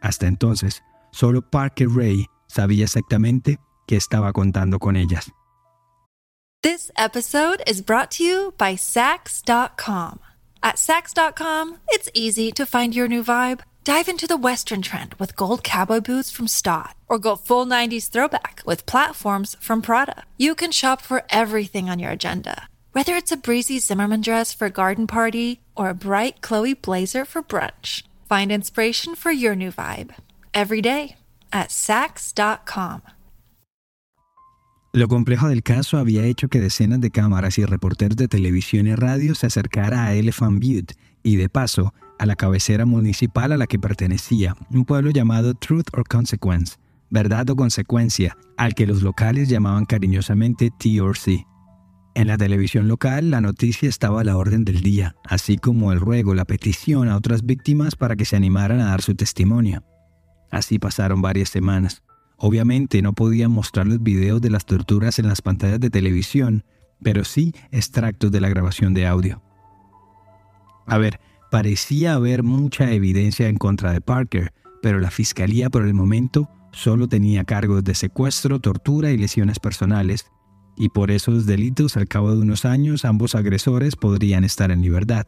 Hasta 0.00 0.26
entonces, 0.26 0.82
solo 1.10 1.42
Parker 1.42 1.90
Ray 1.90 2.28
sabía 2.46 2.84
exactamente 2.84 3.58
qué 3.86 3.96
estaba 3.96 4.32
contando 4.32 4.78
con 4.78 4.96
ellas. 4.96 5.30
This 6.62 6.90
episode 6.96 7.62
is 7.66 7.84
brought 7.84 8.10
to 8.16 8.24
you 8.24 8.54
by 8.56 8.78
Sax.com. 8.78 10.18
At 10.62 10.78
Sax.com, 10.78 11.76
it's 11.90 12.08
easy 12.14 12.52
to 12.52 12.64
find 12.64 12.94
your 12.94 13.06
new 13.06 13.22
vibe. 13.22 13.60
Dive 13.84 14.08
into 14.08 14.28
the 14.28 14.36
Western 14.36 14.80
trend 14.80 15.14
with 15.18 15.34
gold 15.34 15.64
cowboy 15.64 16.00
boots 16.00 16.30
from 16.30 16.46
Stott, 16.46 16.94
or 17.08 17.18
go 17.18 17.34
full 17.34 17.66
90s 17.66 18.08
throwback 18.08 18.62
with 18.64 18.86
platforms 18.86 19.56
from 19.60 19.82
Prada. 19.82 20.22
You 20.38 20.54
can 20.54 20.70
shop 20.70 21.02
for 21.02 21.24
everything 21.30 21.90
on 21.90 21.98
your 21.98 22.12
agenda, 22.12 22.68
whether 22.92 23.16
it's 23.16 23.32
a 23.32 23.36
breezy 23.36 23.80
Zimmerman 23.80 24.20
dress 24.20 24.54
for 24.54 24.66
a 24.66 24.70
garden 24.70 25.08
party 25.08 25.62
or 25.74 25.88
a 25.88 25.94
bright 25.94 26.40
Chloe 26.42 26.74
blazer 26.74 27.24
for 27.24 27.42
brunch. 27.42 28.04
Find 28.28 28.52
inspiration 28.52 29.16
for 29.16 29.32
your 29.32 29.56
new 29.56 29.72
vibe 29.72 30.14
every 30.54 30.80
day 30.80 31.16
at 31.52 31.72
Sax.com. 31.72 33.02
Lo 34.94 35.08
complejo 35.08 35.48
del 35.48 35.62
caso 35.62 35.96
había 35.96 36.24
hecho 36.24 36.48
que 36.48 36.60
decenas 36.60 37.00
de 37.00 37.10
cámaras 37.10 37.58
y 37.58 37.64
reporteros 37.64 38.16
de 38.16 38.28
televisión 38.28 38.86
y 38.86 38.94
radio 38.94 39.34
se 39.34 39.46
acercara 39.46 40.04
a 40.04 40.14
Elephant 40.14 40.62
Butte 40.62 40.94
y 41.24 41.36
de 41.36 41.48
paso 41.48 41.94
a 42.22 42.26
la 42.26 42.36
cabecera 42.36 42.86
municipal 42.86 43.50
a 43.50 43.56
la 43.56 43.66
que 43.66 43.80
pertenecía, 43.80 44.54
un 44.70 44.84
pueblo 44.84 45.10
llamado 45.10 45.54
Truth 45.54 45.88
or 45.92 46.06
Consequence, 46.06 46.76
verdad 47.10 47.50
o 47.50 47.56
consecuencia, 47.56 48.36
al 48.56 48.76
que 48.76 48.86
los 48.86 49.02
locales 49.02 49.48
llamaban 49.48 49.86
cariñosamente 49.86 50.70
TRC. 50.70 51.44
En 52.14 52.28
la 52.28 52.38
televisión 52.38 52.86
local 52.86 53.32
la 53.32 53.40
noticia 53.40 53.88
estaba 53.88 54.20
a 54.20 54.24
la 54.24 54.36
orden 54.36 54.64
del 54.64 54.82
día, 54.82 55.16
así 55.24 55.56
como 55.56 55.90
el 55.90 55.98
ruego, 55.98 56.32
la 56.36 56.44
petición 56.44 57.08
a 57.08 57.16
otras 57.16 57.44
víctimas 57.44 57.96
para 57.96 58.14
que 58.14 58.24
se 58.24 58.36
animaran 58.36 58.78
a 58.78 58.90
dar 58.90 59.02
su 59.02 59.16
testimonio. 59.16 59.82
Así 60.52 60.78
pasaron 60.78 61.22
varias 61.22 61.48
semanas. 61.48 62.04
Obviamente 62.36 63.02
no 63.02 63.14
podían 63.14 63.50
mostrar 63.50 63.88
los 63.88 64.00
videos 64.00 64.40
de 64.40 64.50
las 64.50 64.64
torturas 64.64 65.18
en 65.18 65.26
las 65.26 65.42
pantallas 65.42 65.80
de 65.80 65.90
televisión, 65.90 66.62
pero 67.02 67.24
sí 67.24 67.52
extractos 67.72 68.30
de 68.30 68.40
la 68.40 68.48
grabación 68.48 68.94
de 68.94 69.08
audio. 69.08 69.42
A 70.86 70.98
ver, 70.98 71.18
parecía 71.52 72.14
haber 72.14 72.42
mucha 72.42 72.92
evidencia 72.92 73.46
en 73.46 73.58
contra 73.58 73.92
de 73.92 74.00
Parker, 74.00 74.54
pero 74.80 75.00
la 75.00 75.10
fiscalía 75.10 75.68
por 75.68 75.86
el 75.86 75.92
momento 75.92 76.48
solo 76.72 77.08
tenía 77.08 77.44
cargos 77.44 77.84
de 77.84 77.94
secuestro, 77.94 78.58
tortura 78.58 79.10
y 79.10 79.18
lesiones 79.18 79.58
personales, 79.58 80.24
y 80.78 80.88
por 80.88 81.10
esos 81.10 81.44
delitos 81.44 81.98
al 81.98 82.08
cabo 82.08 82.34
de 82.34 82.40
unos 82.40 82.64
años 82.64 83.04
ambos 83.04 83.34
agresores 83.34 83.96
podrían 83.96 84.44
estar 84.44 84.70
en 84.70 84.80
libertad. 84.80 85.26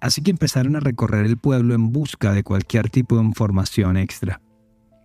Así 0.00 0.20
que 0.20 0.32
empezaron 0.32 0.74
a 0.74 0.80
recorrer 0.80 1.26
el 1.26 1.38
pueblo 1.38 1.76
en 1.76 1.92
busca 1.92 2.32
de 2.32 2.42
cualquier 2.42 2.90
tipo 2.90 3.16
de 3.16 3.22
información 3.22 3.98
extra. 3.98 4.40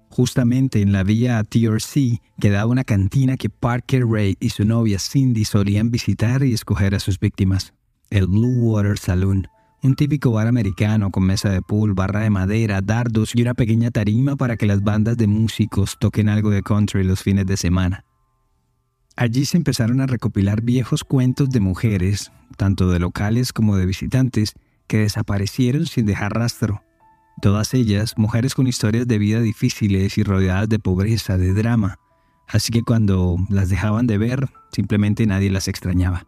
Justamente 0.10 0.82
en 0.82 0.92
la 0.92 1.04
vía 1.04 1.44
TRC 1.44 2.20
quedaba 2.40 2.72
una 2.72 2.84
cantina 2.84 3.38
que 3.38 3.52
Parker 3.52 4.08
Ray 4.08 4.38
y 4.40 4.50
su 4.50 4.66
novia 4.66 4.98
Cindy 4.98 5.46
solían 5.46 5.92
visitar 5.92 6.44
y 6.44 6.54
escoger 6.56 6.96
a 6.96 7.00
sus 7.00 7.20
víctimas, 7.20 7.76
el 8.10 8.26
Blue 8.26 8.72
Water 8.72 8.98
Saloon, 8.98 9.48
un 9.86 9.95
típico 9.95 10.32
bar 10.32 10.48
americano 10.48 11.12
con 11.12 11.24
mesa 11.24 11.50
de 11.50 11.62
pool, 11.62 11.93
barra 11.93 12.21
de 12.21 12.30
madera, 12.30 12.82
dardos 12.82 13.32
y 13.36 13.41
una 13.41 13.54
pequeña 13.54 13.91
tarima 13.91 14.36
para 14.36 14.58
que 14.58 14.65
las 14.65 14.84
bandas 14.84 15.17
de 15.17 15.28
músicos 15.28 15.98
toquen 16.00 16.30
algo 16.30 16.50
de 16.50 16.63
country 16.63 17.04
los 17.04 17.21
fines 17.21 17.45
de 17.45 17.58
semana. 17.58 18.06
Allí 19.15 19.45
se 19.45 19.58
empezaron 19.58 20.02
a 20.02 20.08
recopilar 20.08 20.62
viejos 20.62 21.04
cuentos 21.04 21.50
de 21.50 21.60
mujeres, 21.60 22.32
tanto 22.58 22.89
de 22.89 23.00
locales 23.00 23.54
como 23.54 23.78
de 23.78 23.86
visitantes, 23.86 24.54
que 24.88 25.00
desaparecieron 25.00 25.86
sin 25.86 26.06
dejar 26.06 26.34
rastro. 26.34 26.84
Todas 27.41 27.74
ellas 27.74 28.13
mujeres 28.17 28.56
con 28.56 28.67
historias 28.67 29.08
de 29.08 29.17
vida 29.17 29.39
difíciles 29.39 30.17
y 30.17 30.24
rodeadas 30.24 30.69
de 30.69 30.80
pobreza, 30.80 31.38
de 31.38 31.54
drama, 31.54 31.98
así 32.48 32.71
que 32.71 32.84
cuando 32.84 33.38
las 33.50 33.69
dejaban 33.69 34.08
de 34.08 34.17
ver, 34.17 34.50
simplemente 34.71 35.26
nadie 35.26 35.50
las 35.50 35.67
extrañaba. 35.67 36.26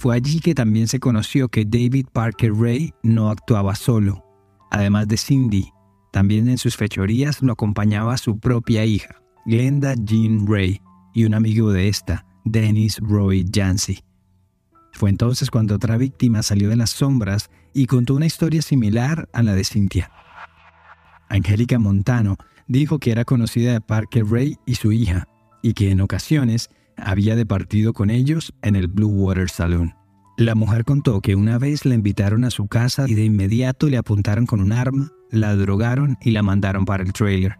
Fue 0.00 0.16
allí 0.16 0.40
que 0.40 0.54
también 0.54 0.88
se 0.88 0.98
conoció 0.98 1.50
que 1.50 1.66
David 1.66 2.06
Parker 2.10 2.54
Ray 2.54 2.94
no 3.02 3.28
actuaba 3.28 3.74
solo. 3.74 4.24
Además 4.70 5.06
de 5.08 5.18
Cindy, 5.18 5.74
también 6.10 6.48
en 6.48 6.56
sus 6.56 6.74
fechorías 6.74 7.42
lo 7.42 7.52
acompañaba 7.52 8.16
su 8.16 8.38
propia 8.38 8.86
hija, 8.86 9.16
Glenda 9.44 9.92
Jean 10.02 10.46
Ray, 10.46 10.80
y 11.12 11.26
un 11.26 11.34
amigo 11.34 11.70
de 11.70 11.88
esta, 11.88 12.24
Dennis 12.46 12.98
Roy 13.00 13.44
Jancy. 13.52 14.02
Fue 14.94 15.10
entonces 15.10 15.50
cuando 15.50 15.74
otra 15.74 15.98
víctima 15.98 16.42
salió 16.42 16.70
de 16.70 16.76
las 16.76 16.88
sombras 16.88 17.50
y 17.74 17.84
contó 17.84 18.14
una 18.14 18.24
historia 18.24 18.62
similar 18.62 19.28
a 19.34 19.42
la 19.42 19.54
de 19.54 19.64
Cynthia. 19.64 20.10
Angélica 21.28 21.78
Montano 21.78 22.38
dijo 22.66 22.98
que 23.00 23.10
era 23.10 23.26
conocida 23.26 23.74
de 23.74 23.82
Parker 23.82 24.24
Ray 24.24 24.56
y 24.64 24.76
su 24.76 24.92
hija, 24.92 25.28
y 25.60 25.74
que 25.74 25.90
en 25.90 26.00
ocasiones 26.00 26.70
había 27.04 27.36
departido 27.36 27.92
con 27.92 28.10
ellos 28.10 28.54
en 28.62 28.76
el 28.76 28.88
Blue 28.88 29.08
Water 29.08 29.48
Saloon. 29.48 29.94
La 30.36 30.54
mujer 30.54 30.84
contó 30.84 31.20
que 31.20 31.34
una 31.34 31.58
vez 31.58 31.84
la 31.84 31.94
invitaron 31.94 32.44
a 32.44 32.50
su 32.50 32.66
casa 32.66 33.04
y 33.06 33.14
de 33.14 33.24
inmediato 33.24 33.88
le 33.88 33.98
apuntaron 33.98 34.46
con 34.46 34.60
un 34.60 34.72
arma, 34.72 35.12
la 35.30 35.54
drogaron 35.54 36.16
y 36.22 36.30
la 36.30 36.42
mandaron 36.42 36.84
para 36.84 37.02
el 37.02 37.12
trailer. 37.12 37.58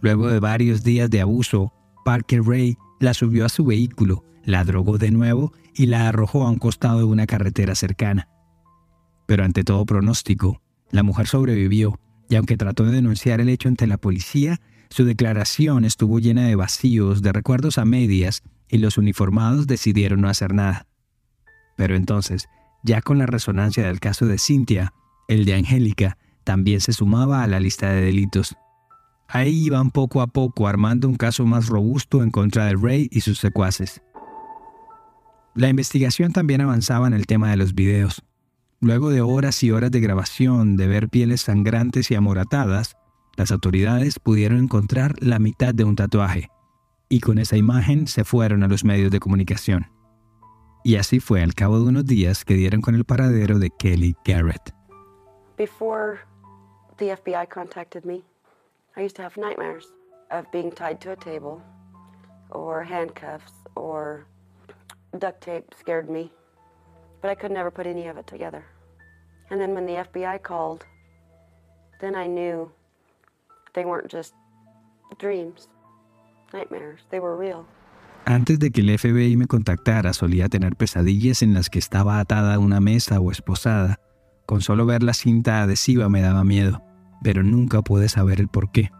Luego 0.00 0.28
de 0.28 0.40
varios 0.40 0.82
días 0.84 1.10
de 1.10 1.20
abuso, 1.20 1.72
Parker 2.04 2.42
Ray 2.42 2.76
la 3.00 3.14
subió 3.14 3.44
a 3.44 3.48
su 3.48 3.64
vehículo, 3.64 4.24
la 4.44 4.64
drogó 4.64 4.96
de 4.96 5.10
nuevo 5.10 5.52
y 5.74 5.86
la 5.86 6.08
arrojó 6.08 6.46
a 6.46 6.50
un 6.50 6.58
costado 6.58 6.98
de 6.98 7.04
una 7.04 7.26
carretera 7.26 7.74
cercana. 7.74 8.28
Pero 9.26 9.44
ante 9.44 9.64
todo 9.64 9.84
pronóstico, 9.84 10.62
la 10.90 11.02
mujer 11.02 11.26
sobrevivió 11.26 12.00
y 12.30 12.36
aunque 12.36 12.56
trató 12.56 12.84
de 12.84 12.92
denunciar 12.92 13.40
el 13.40 13.48
hecho 13.48 13.68
ante 13.68 13.86
la 13.86 13.98
policía, 13.98 14.60
su 14.90 15.04
declaración 15.04 15.84
estuvo 15.84 16.18
llena 16.18 16.46
de 16.46 16.56
vacíos, 16.56 17.22
de 17.22 17.32
recuerdos 17.32 17.78
a 17.78 17.84
medias, 17.84 18.42
y 18.68 18.78
los 18.78 18.98
uniformados 18.98 19.66
decidieron 19.66 20.20
no 20.20 20.28
hacer 20.28 20.54
nada. 20.54 20.86
Pero 21.76 21.96
entonces, 21.96 22.48
ya 22.82 23.00
con 23.02 23.18
la 23.18 23.26
resonancia 23.26 23.86
del 23.86 24.00
caso 24.00 24.26
de 24.26 24.38
Cynthia, 24.38 24.92
el 25.28 25.44
de 25.44 25.54
Angélica 25.54 26.18
también 26.44 26.80
se 26.80 26.92
sumaba 26.92 27.42
a 27.42 27.46
la 27.46 27.60
lista 27.60 27.90
de 27.90 28.00
delitos. 28.00 28.56
Ahí 29.28 29.66
iban 29.66 29.90
poco 29.90 30.22
a 30.22 30.26
poco 30.26 30.66
armando 30.66 31.06
un 31.06 31.16
caso 31.16 31.44
más 31.44 31.68
robusto 31.68 32.22
en 32.22 32.30
contra 32.30 32.64
de 32.66 32.74
Ray 32.74 33.08
y 33.12 33.20
sus 33.20 33.38
secuaces. 33.38 34.00
La 35.54 35.68
investigación 35.68 36.32
también 36.32 36.60
avanzaba 36.60 37.06
en 37.06 37.12
el 37.12 37.26
tema 37.26 37.50
de 37.50 37.56
los 37.56 37.74
videos. 37.74 38.22
Luego 38.80 39.10
de 39.10 39.20
horas 39.20 39.62
y 39.64 39.70
horas 39.70 39.90
de 39.90 40.00
grabación, 40.00 40.76
de 40.76 40.86
ver 40.86 41.08
pieles 41.08 41.42
sangrantes 41.42 42.10
y 42.10 42.14
amoratadas, 42.14 42.96
las 43.36 43.50
autoridades 43.50 44.18
pudieron 44.18 44.58
encontrar 44.58 45.16
la 45.20 45.38
mitad 45.38 45.74
de 45.74 45.84
un 45.84 45.96
tatuaje, 45.96 46.48
y 47.08 47.20
con 47.20 47.38
esa 47.38 47.56
imagen 47.56 48.06
se 48.06 48.24
fueron 48.24 48.62
a 48.62 48.68
los 48.68 48.84
medios 48.84 49.10
de 49.10 49.20
comunicación. 49.20 49.86
Y 50.84 50.96
así 50.96 51.20
fue 51.20 51.42
al 51.42 51.54
cabo 51.54 51.78
de 51.80 51.88
unos 51.88 52.06
días 52.06 52.44
que 52.44 52.54
dieron 52.54 52.80
con 52.80 52.94
el 52.94 53.04
paradero 53.04 53.58
de 53.58 53.70
Kelly 53.70 54.14
Garrett. 54.24 54.72
Before 55.56 56.20
the 56.98 57.16
FBI 57.16 57.48
contacted 57.48 58.04
me, 58.04 58.24
I 58.96 59.02
used 59.02 59.16
to 59.16 59.22
have 59.22 59.36
nightmares 59.36 59.86
of 60.30 60.50
being 60.52 60.70
tied 60.70 61.00
to 61.00 61.12
a 61.12 61.16
table 61.16 61.62
or 62.50 62.84
handcuffs 62.84 63.52
or 63.74 64.26
duct 65.18 65.40
tape 65.40 65.74
scared 65.78 66.08
me, 66.08 66.30
but 67.20 67.30
I 67.30 67.34
could 67.34 67.50
never 67.50 67.70
put 67.70 67.86
any 67.86 68.06
of 68.08 68.16
it 68.18 68.26
together. 68.26 68.64
And 69.50 69.60
then 69.60 69.74
when 69.74 69.86
the 69.86 70.04
FBI 70.04 70.42
called, 70.42 70.84
then 72.00 72.14
I 72.14 72.26
knew 72.26 72.70
they 73.74 73.84
weren't 73.84 74.08
just 74.08 74.34
dreams, 75.18 75.68
Antes 78.24 78.58
de 78.58 78.70
que 78.70 78.80
el 78.82 78.98
FBI 78.98 79.36
me 79.36 79.46
contactara, 79.46 80.12
solía 80.12 80.48
tener 80.48 80.76
pesadillas 80.76 81.42
en 81.42 81.54
las 81.54 81.70
que 81.70 81.78
estaba 81.78 82.20
atada 82.20 82.54
a 82.54 82.58
una 82.58 82.80
mesa 82.80 83.20
o 83.20 83.30
esposada. 83.30 84.00
Con 84.46 84.60
solo 84.60 84.86
ver 84.86 85.02
la 85.02 85.14
cinta 85.14 85.62
adhesiva 85.62 86.08
me 86.08 86.20
daba 86.20 86.44
miedo 86.44 86.82
pero 87.22 87.42
nunca 87.42 87.82
pude 87.82 88.08
saber 88.08 88.40
el 88.40 88.48
por 88.48 88.70
qué. 88.70 88.90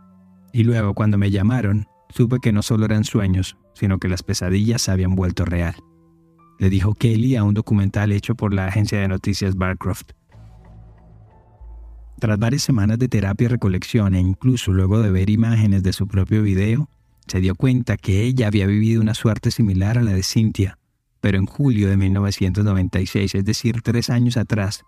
Y 0.52 0.64
luego, 0.64 0.94
cuando 0.94 1.18
me 1.18 1.30
llamaron, 1.30 1.86
supe 2.10 2.38
que 2.40 2.52
no 2.52 2.62
solo 2.62 2.86
eran 2.86 3.04
sueños, 3.04 3.56
sino 3.74 3.98
que 3.98 4.08
las 4.08 4.22
pesadillas 4.22 4.82
se 4.82 4.90
habían 4.90 5.14
vuelto 5.14 5.44
real. 5.44 5.74
Le 6.58 6.70
dijo 6.70 6.94
Kelly 6.94 7.36
a 7.36 7.44
un 7.44 7.54
documental 7.54 8.12
hecho 8.12 8.34
por 8.34 8.52
la 8.52 8.66
agencia 8.66 8.98
de 8.98 9.08
noticias 9.08 9.56
Barcroft. 9.56 10.12
Tras 12.18 12.38
varias 12.38 12.62
semanas 12.62 12.98
de 12.98 13.08
terapia 13.08 13.44
y 13.44 13.48
recolección 13.48 14.14
e 14.14 14.20
incluso 14.20 14.72
luego 14.72 15.00
de 15.00 15.12
ver 15.12 15.30
imágenes 15.30 15.84
de 15.84 15.92
su 15.92 16.08
propio 16.08 16.42
video, 16.42 16.88
se 17.28 17.40
dio 17.40 17.54
cuenta 17.54 17.96
que 17.96 18.22
ella 18.22 18.46
había 18.46 18.66
vivido 18.66 19.00
una 19.00 19.14
suerte 19.14 19.50
similar 19.50 19.98
a 19.98 20.02
la 20.02 20.12
de 20.12 20.22
Cynthia, 20.22 20.78
pero 21.20 21.38
en 21.38 21.46
julio 21.46 21.88
de 21.88 21.96
1996, 21.96 23.34
es 23.34 23.44
decir, 23.44 23.82
tres 23.82 24.10
años 24.10 24.36
atrás, 24.36 24.84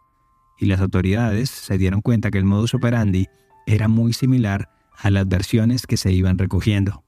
y 0.59 0.67
las 0.67 0.81
autoridades 0.81 1.51
se 1.51 1.79
dieron 1.79 2.03
cuenta 2.03 2.31
que 2.31 2.39
el 2.39 2.45
modus 2.45 2.75
operandi 2.75 3.29
era 3.67 3.89
muy 3.89 4.13
similar 4.13 4.69
a 4.97 5.11
las 5.11 5.27
versiones 5.27 5.87
que 5.87 5.97
se 5.97 6.13
iban 6.13 6.39
recogiendo. 6.39 7.05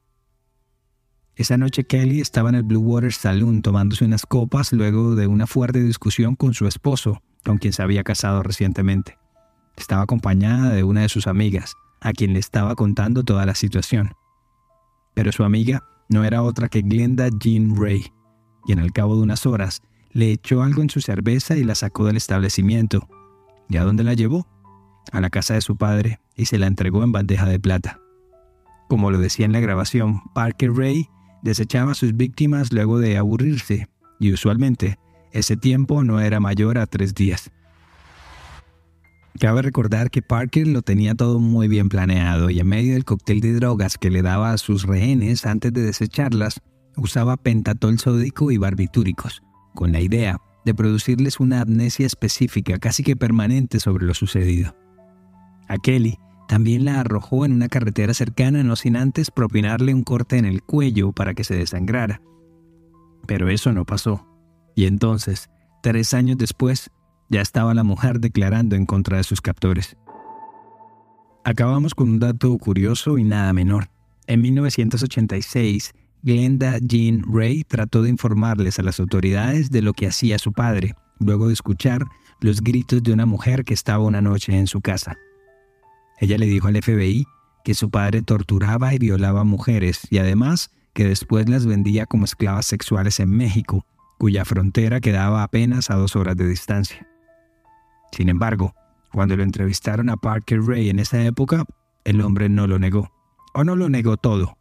Esa 1.34 1.56
noche 1.56 1.84
Kelly 1.84 2.20
estaba 2.20 2.50
en 2.50 2.56
el 2.56 2.62
Blue 2.62 2.80
Water 2.80 3.12
Saloon 3.12 3.62
tomándose 3.62 4.04
unas 4.04 4.26
copas 4.26 4.72
luego 4.72 5.14
de 5.14 5.26
una 5.26 5.46
fuerte 5.46 5.82
discusión 5.82 6.36
con 6.36 6.54
su 6.54 6.66
esposo, 6.66 7.22
con 7.44 7.58
quien 7.58 7.72
se 7.72 7.82
había 7.82 8.04
casado 8.04 8.42
recientemente. 8.42 9.18
Estaba 9.76 10.02
acompañada 10.02 10.70
de 10.70 10.84
una 10.84 11.02
de 11.02 11.08
sus 11.08 11.26
amigas, 11.26 11.74
a 12.00 12.12
quien 12.12 12.34
le 12.34 12.38
estaba 12.38 12.74
contando 12.74 13.24
toda 13.24 13.46
la 13.46 13.54
situación. 13.54 14.12
Pero 15.14 15.32
su 15.32 15.44
amiga 15.44 15.82
no 16.08 16.24
era 16.24 16.42
otra 16.42 16.68
que 16.68 16.82
Glenda 16.82 17.28
Jean 17.38 17.74
Ray, 17.76 18.04
y 18.66 18.72
en 18.72 18.78
el 18.78 18.92
cabo 18.92 19.16
de 19.16 19.22
unas 19.22 19.46
horas 19.46 19.82
le 20.12 20.32
echó 20.32 20.62
algo 20.62 20.82
en 20.82 20.90
su 20.90 21.00
cerveza 21.00 21.56
y 21.56 21.64
la 21.64 21.74
sacó 21.74 22.04
del 22.04 22.16
establecimiento, 22.16 23.08
¿Y 23.72 23.78
a 23.78 23.84
dónde 23.84 24.04
la 24.04 24.12
llevó? 24.12 24.46
A 25.12 25.20
la 25.22 25.30
casa 25.30 25.54
de 25.54 25.62
su 25.62 25.76
padre 25.76 26.20
y 26.36 26.44
se 26.44 26.58
la 26.58 26.66
entregó 26.66 27.02
en 27.04 27.12
bandeja 27.12 27.46
de 27.46 27.58
plata. 27.58 27.98
Como 28.86 29.10
lo 29.10 29.18
decía 29.18 29.46
en 29.46 29.52
la 29.52 29.60
grabación, 29.60 30.20
Parker 30.34 30.74
Ray 30.74 31.08
desechaba 31.42 31.92
a 31.92 31.94
sus 31.94 32.14
víctimas 32.14 32.70
luego 32.70 32.98
de 32.98 33.16
aburrirse, 33.16 33.88
y 34.20 34.30
usualmente 34.30 34.98
ese 35.32 35.56
tiempo 35.56 36.04
no 36.04 36.20
era 36.20 36.38
mayor 36.38 36.76
a 36.76 36.86
tres 36.86 37.14
días. 37.14 37.50
Cabe 39.38 39.62
recordar 39.62 40.10
que 40.10 40.22
Parker 40.22 40.68
lo 40.68 40.82
tenía 40.82 41.14
todo 41.14 41.38
muy 41.38 41.66
bien 41.66 41.88
planeado 41.88 42.50
y 42.50 42.60
en 42.60 42.66
medio 42.66 42.94
del 42.94 43.04
cóctel 43.04 43.40
de 43.40 43.54
drogas 43.54 43.98
que 43.98 44.10
le 44.10 44.22
daba 44.22 44.52
a 44.52 44.58
sus 44.58 44.84
rehenes 44.84 45.46
antes 45.46 45.72
de 45.72 45.82
desecharlas, 45.82 46.60
usaba 46.96 47.36
pentatol 47.36 47.98
sódico 47.98 48.50
y 48.50 48.58
barbitúricos, 48.58 49.42
con 49.74 49.92
la 49.92 50.00
idea 50.00 50.38
de 50.64 50.74
producirles 50.74 51.40
una 51.40 51.62
amnesia 51.62 52.06
específica 52.06 52.78
casi 52.78 53.02
que 53.02 53.16
permanente 53.16 53.80
sobre 53.80 54.06
lo 54.06 54.14
sucedido. 54.14 54.76
A 55.68 55.78
Kelly 55.78 56.18
también 56.46 56.84
la 56.84 57.00
arrojó 57.00 57.46
en 57.46 57.52
una 57.52 57.68
carretera 57.68 58.12
cercana 58.12 58.62
no 58.62 58.76
sin 58.76 58.96
antes 58.96 59.30
propinarle 59.30 59.94
un 59.94 60.02
corte 60.02 60.36
en 60.36 60.44
el 60.44 60.62
cuello 60.62 61.12
para 61.12 61.32
que 61.32 61.44
se 61.44 61.56
desangrara. 61.56 62.20
Pero 63.26 63.48
eso 63.48 63.72
no 63.72 63.86
pasó. 63.86 64.26
Y 64.74 64.84
entonces, 64.84 65.48
tres 65.82 66.12
años 66.12 66.36
después, 66.36 66.90
ya 67.32 67.40
estaba 67.40 67.72
la 67.72 67.82
mujer 67.82 68.20
declarando 68.20 68.76
en 68.76 68.84
contra 68.84 69.16
de 69.16 69.24
sus 69.24 69.40
captores. 69.40 69.96
Acabamos 71.44 71.94
con 71.94 72.10
un 72.10 72.18
dato 72.18 72.56
curioso 72.58 73.16
y 73.16 73.24
nada 73.24 73.52
menor. 73.54 73.88
En 74.26 74.42
1986, 74.42 75.94
Glenda 76.22 76.78
Jean 76.78 77.22
Ray 77.26 77.64
trató 77.64 78.02
de 78.02 78.10
informarles 78.10 78.78
a 78.78 78.82
las 78.82 79.00
autoridades 79.00 79.70
de 79.70 79.80
lo 79.80 79.94
que 79.94 80.06
hacía 80.06 80.38
su 80.38 80.52
padre, 80.52 80.94
luego 81.18 81.48
de 81.48 81.54
escuchar 81.54 82.04
los 82.40 82.60
gritos 82.60 83.02
de 83.02 83.14
una 83.14 83.24
mujer 83.24 83.64
que 83.64 83.74
estaba 83.74 84.04
una 84.04 84.20
noche 84.20 84.56
en 84.56 84.66
su 84.66 84.82
casa. 84.82 85.16
Ella 86.20 86.36
le 86.36 86.46
dijo 86.46 86.68
al 86.68 86.80
FBI 86.80 87.24
que 87.64 87.74
su 87.74 87.90
padre 87.90 88.20
torturaba 88.20 88.94
y 88.94 88.98
violaba 88.98 89.42
mujeres 89.42 90.06
y 90.10 90.18
además 90.18 90.70
que 90.92 91.08
después 91.08 91.48
las 91.48 91.64
vendía 91.64 92.04
como 92.04 92.26
esclavas 92.26 92.66
sexuales 92.66 93.20
en 93.20 93.30
México, 93.30 93.86
cuya 94.18 94.44
frontera 94.44 95.00
quedaba 95.00 95.42
apenas 95.42 95.90
a 95.90 95.96
dos 95.96 96.14
horas 96.14 96.36
de 96.36 96.46
distancia. 96.46 97.08
Sin 98.12 98.28
embargo, 98.28 98.74
cuando 99.12 99.36
lo 99.36 99.42
entrevistaron 99.42 100.10
a 100.10 100.16
Parker 100.16 100.60
Ray 100.62 100.90
en 100.90 100.98
esa 100.98 101.22
época, 101.24 101.64
el 102.04 102.20
hombre 102.20 102.48
no 102.48 102.66
lo 102.66 102.78
negó, 102.78 103.10
o 103.54 103.64
no 103.64 103.74
lo 103.74 103.88
negó 103.88 104.16
todo. 104.16 104.56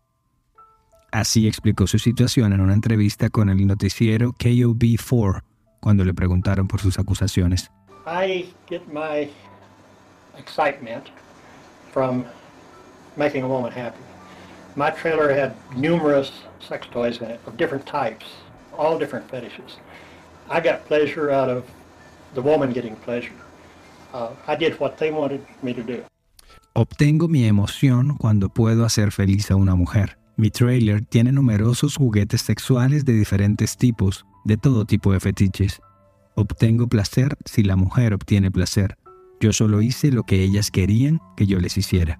Así 1.12 1.48
explicó 1.48 1.88
su 1.88 2.00
situación 2.00 2.54
en 2.54 2.62
una 2.62 2.74
entrevista 2.74 3.30
con 3.30 3.50
el 3.50 3.68
noticiero 3.68 4.32
KOB4 4.34 5.44
cuando 5.82 6.06
le 6.06 6.14
preguntaron 6.14 6.68
por 6.68 6.80
sus 6.80 6.98
acusaciones. 6.98 7.70
I 8.08 8.54
get 8.70 8.82
my 8.92 9.30
excitement 10.38 11.08
from 11.92 12.24
making 13.18 13.44
a 13.44 13.48
woman 13.48 13.72
happy. 13.72 14.00
My 14.76 14.92
trailer 14.92 15.30
had 15.30 15.54
numerous 15.76 16.32
sex 16.60 16.88
toys 16.92 17.20
in 17.20 17.30
it 17.30 17.42
of 17.46 17.58
different 17.58 17.86
types, 17.86 18.26
all 18.78 18.98
different 18.98 19.30
fetishes. 19.30 19.78
I 20.50 20.62
got 20.62 20.86
pleasure 20.88 21.30
out 21.30 21.50
of 21.50 21.66
the 22.34 22.42
woman 22.42 22.74
getting 22.74 22.96
pleasure. 22.96 23.34
Uh, 24.14 24.30
I 24.48 24.56
did 24.56 24.80
what 24.80 24.98
they 24.98 25.12
wanted. 25.12 25.42
Obtengo 26.74 27.28
mi 27.28 27.46
emoción 27.46 28.18
cuando 28.18 28.50
puedo 28.50 28.86
hacer 28.86 29.12
feliz 29.12 29.52
a 29.52 29.56
una 29.56 29.76
mujer. 29.76 30.18
Mi 30.38 30.50
trailer 30.50 31.06
tiene 31.06 31.32
numerosos 31.32 31.98
juguetes 31.98 32.42
sexuales 32.42 33.06
de 33.06 33.14
diferentes 33.14 33.78
tipos, 33.78 34.26
de 34.46 34.58
todo 34.58 34.86
tipo 34.86 35.12
de 35.12 35.20
fetiches. 35.20 35.82
Obtengo 36.36 36.88
placer 36.88 37.38
si 37.46 37.64
la 37.64 37.76
mujer 37.76 38.14
obtiene 38.14 38.52
placer. 38.52 38.98
Yo 39.40 39.54
solo 39.54 39.82
hice 39.82 40.12
lo 40.12 40.24
que 40.24 40.42
ellas 40.44 40.72
querían 40.72 41.20
que 41.36 41.46
yo 41.46 41.60
les 41.60 41.78
hiciera. 41.78 42.20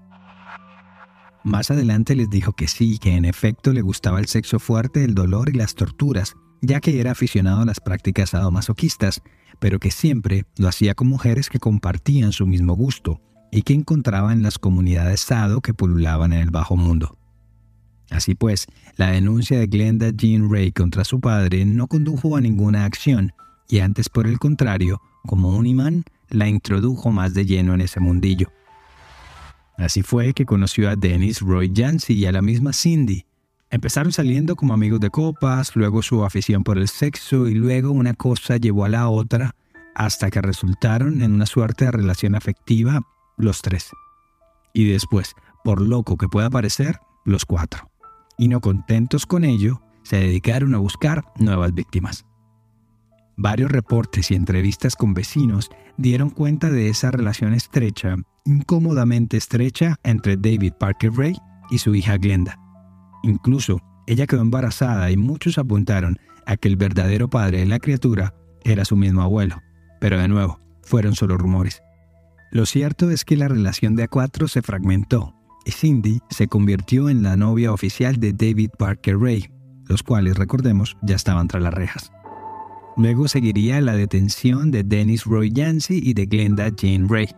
Más 1.44 1.70
adelante 1.70 2.14
les 2.14 2.30
dijo 2.30 2.52
que 2.52 2.68
sí, 2.68 2.98
que 2.98 3.16
en 3.16 3.24
efecto 3.24 3.72
le 3.72 3.80
gustaba 3.80 4.20
el 4.20 4.26
sexo 4.26 4.58
fuerte, 4.60 5.02
el 5.04 5.14
dolor 5.14 5.48
y 5.48 5.54
las 5.54 5.74
torturas, 5.74 6.36
ya 6.62 6.80
que 6.80 6.98
era 6.98 7.10
aficionado 7.10 7.60
a 7.60 7.66
las 7.66 7.80
prácticas 7.80 8.30
sadomasoquistas, 8.30 9.20
pero 9.58 9.78
que 9.78 9.90
siempre 9.90 10.46
lo 10.56 10.68
hacía 10.68 10.94
con 10.94 11.08
mujeres 11.08 11.50
que 11.50 11.58
compartían 11.58 12.32
su 12.32 12.46
mismo 12.46 12.74
gusto 12.74 13.20
y 13.50 13.62
que 13.62 13.74
encontraba 13.74 14.32
en 14.32 14.42
las 14.42 14.58
comunidades 14.58 15.20
sado 15.20 15.60
que 15.60 15.74
pululaban 15.74 16.32
en 16.32 16.40
el 16.40 16.50
bajo 16.50 16.76
mundo. 16.76 17.18
Así 18.10 18.34
pues, 18.34 18.66
la 18.96 19.10
denuncia 19.10 19.58
de 19.58 19.66
Glenda 19.66 20.10
Jean 20.10 20.50
Ray 20.50 20.72
contra 20.72 21.04
su 21.04 21.20
padre 21.20 21.64
no 21.64 21.86
condujo 21.86 22.36
a 22.36 22.40
ninguna 22.40 22.84
acción 22.84 23.32
y 23.68 23.80
antes 23.80 24.08
por 24.08 24.26
el 24.26 24.38
contrario, 24.38 25.00
como 25.26 25.56
un 25.56 25.66
imán, 25.66 26.04
la 26.28 26.48
introdujo 26.48 27.10
más 27.10 27.34
de 27.34 27.46
lleno 27.46 27.74
en 27.74 27.80
ese 27.80 28.00
mundillo. 28.00 28.52
Así 29.78 30.02
fue 30.02 30.34
que 30.34 30.44
conoció 30.44 30.90
a 30.90 30.96
Dennis 30.96 31.40
Roy 31.40 31.72
Jancy 31.74 32.14
y 32.14 32.26
a 32.26 32.32
la 32.32 32.42
misma 32.42 32.72
Cindy. 32.72 33.24
Empezaron 33.72 34.12
saliendo 34.12 34.54
como 34.54 34.74
amigos 34.74 35.00
de 35.00 35.08
copas, 35.08 35.74
luego 35.76 36.02
su 36.02 36.24
afición 36.24 36.62
por 36.62 36.76
el 36.76 36.88
sexo 36.88 37.48
y 37.48 37.54
luego 37.54 37.90
una 37.90 38.12
cosa 38.12 38.58
llevó 38.58 38.84
a 38.84 38.90
la 38.90 39.08
otra 39.08 39.56
hasta 39.94 40.30
que 40.30 40.42
resultaron 40.42 41.22
en 41.22 41.32
una 41.32 41.46
suerte 41.46 41.86
de 41.86 41.90
relación 41.90 42.34
afectiva 42.34 43.00
los 43.38 43.62
tres. 43.62 43.90
Y 44.74 44.90
después, 44.90 45.34
por 45.64 45.80
loco 45.80 46.18
que 46.18 46.28
pueda 46.28 46.50
parecer, 46.50 47.00
los 47.24 47.46
cuatro 47.46 47.90
y 48.36 48.48
no 48.48 48.60
contentos 48.60 49.24
con 49.24 49.42
ello, 49.42 49.80
se 50.02 50.16
dedicaron 50.16 50.74
a 50.74 50.78
buscar 50.78 51.24
nuevas 51.38 51.72
víctimas. 51.72 52.26
Varios 53.38 53.72
reportes 53.72 54.30
y 54.30 54.34
entrevistas 54.34 54.96
con 54.96 55.14
vecinos 55.14 55.70
dieron 55.96 56.28
cuenta 56.28 56.68
de 56.68 56.90
esa 56.90 57.10
relación 57.10 57.54
estrecha, 57.54 58.16
incómodamente 58.44 59.38
estrecha, 59.38 59.96
entre 60.02 60.36
David 60.36 60.74
Parker 60.78 61.12
Ray 61.14 61.36
y 61.70 61.78
su 61.78 61.94
hija 61.94 62.18
Glenda. 62.18 62.58
Incluso, 63.22 63.80
ella 64.06 64.26
quedó 64.26 64.42
embarazada 64.42 65.10
y 65.10 65.16
muchos 65.16 65.58
apuntaron 65.58 66.18
a 66.46 66.56
que 66.56 66.68
el 66.68 66.76
verdadero 66.76 67.28
padre 67.28 67.60
de 67.60 67.66
la 67.66 67.78
criatura 67.78 68.34
era 68.64 68.84
su 68.84 68.96
mismo 68.96 69.22
abuelo. 69.22 69.62
Pero 70.00 70.18
de 70.18 70.28
nuevo, 70.28 70.58
fueron 70.82 71.14
solo 71.14 71.38
rumores. 71.38 71.82
Lo 72.50 72.66
cierto 72.66 73.10
es 73.10 73.24
que 73.24 73.36
la 73.36 73.48
relación 73.48 73.96
de 73.96 74.08
A4 74.08 74.48
se 74.48 74.62
fragmentó 74.62 75.34
Cindy 75.70 76.20
se 76.30 76.48
convirtió 76.48 77.08
en 77.08 77.22
la 77.22 77.36
novia 77.36 77.72
oficial 77.72 78.16
de 78.16 78.32
David 78.32 78.70
Parker 78.78 79.18
Ray, 79.18 79.48
los 79.86 80.02
cuales, 80.02 80.36
recordemos, 80.36 80.96
ya 81.02 81.16
estaban 81.16 81.48
tras 81.48 81.62
las 81.62 81.74
rejas. 81.74 82.12
Luego 82.96 83.28
seguiría 83.28 83.80
la 83.80 83.94
detención 83.94 84.70
de 84.70 84.82
Dennis 84.82 85.24
Roy 85.24 85.50
Yancey 85.52 86.00
y 86.02 86.14
de 86.14 86.26
Glenda 86.26 86.70
Jane 86.76 87.06
Ray. 87.08 87.28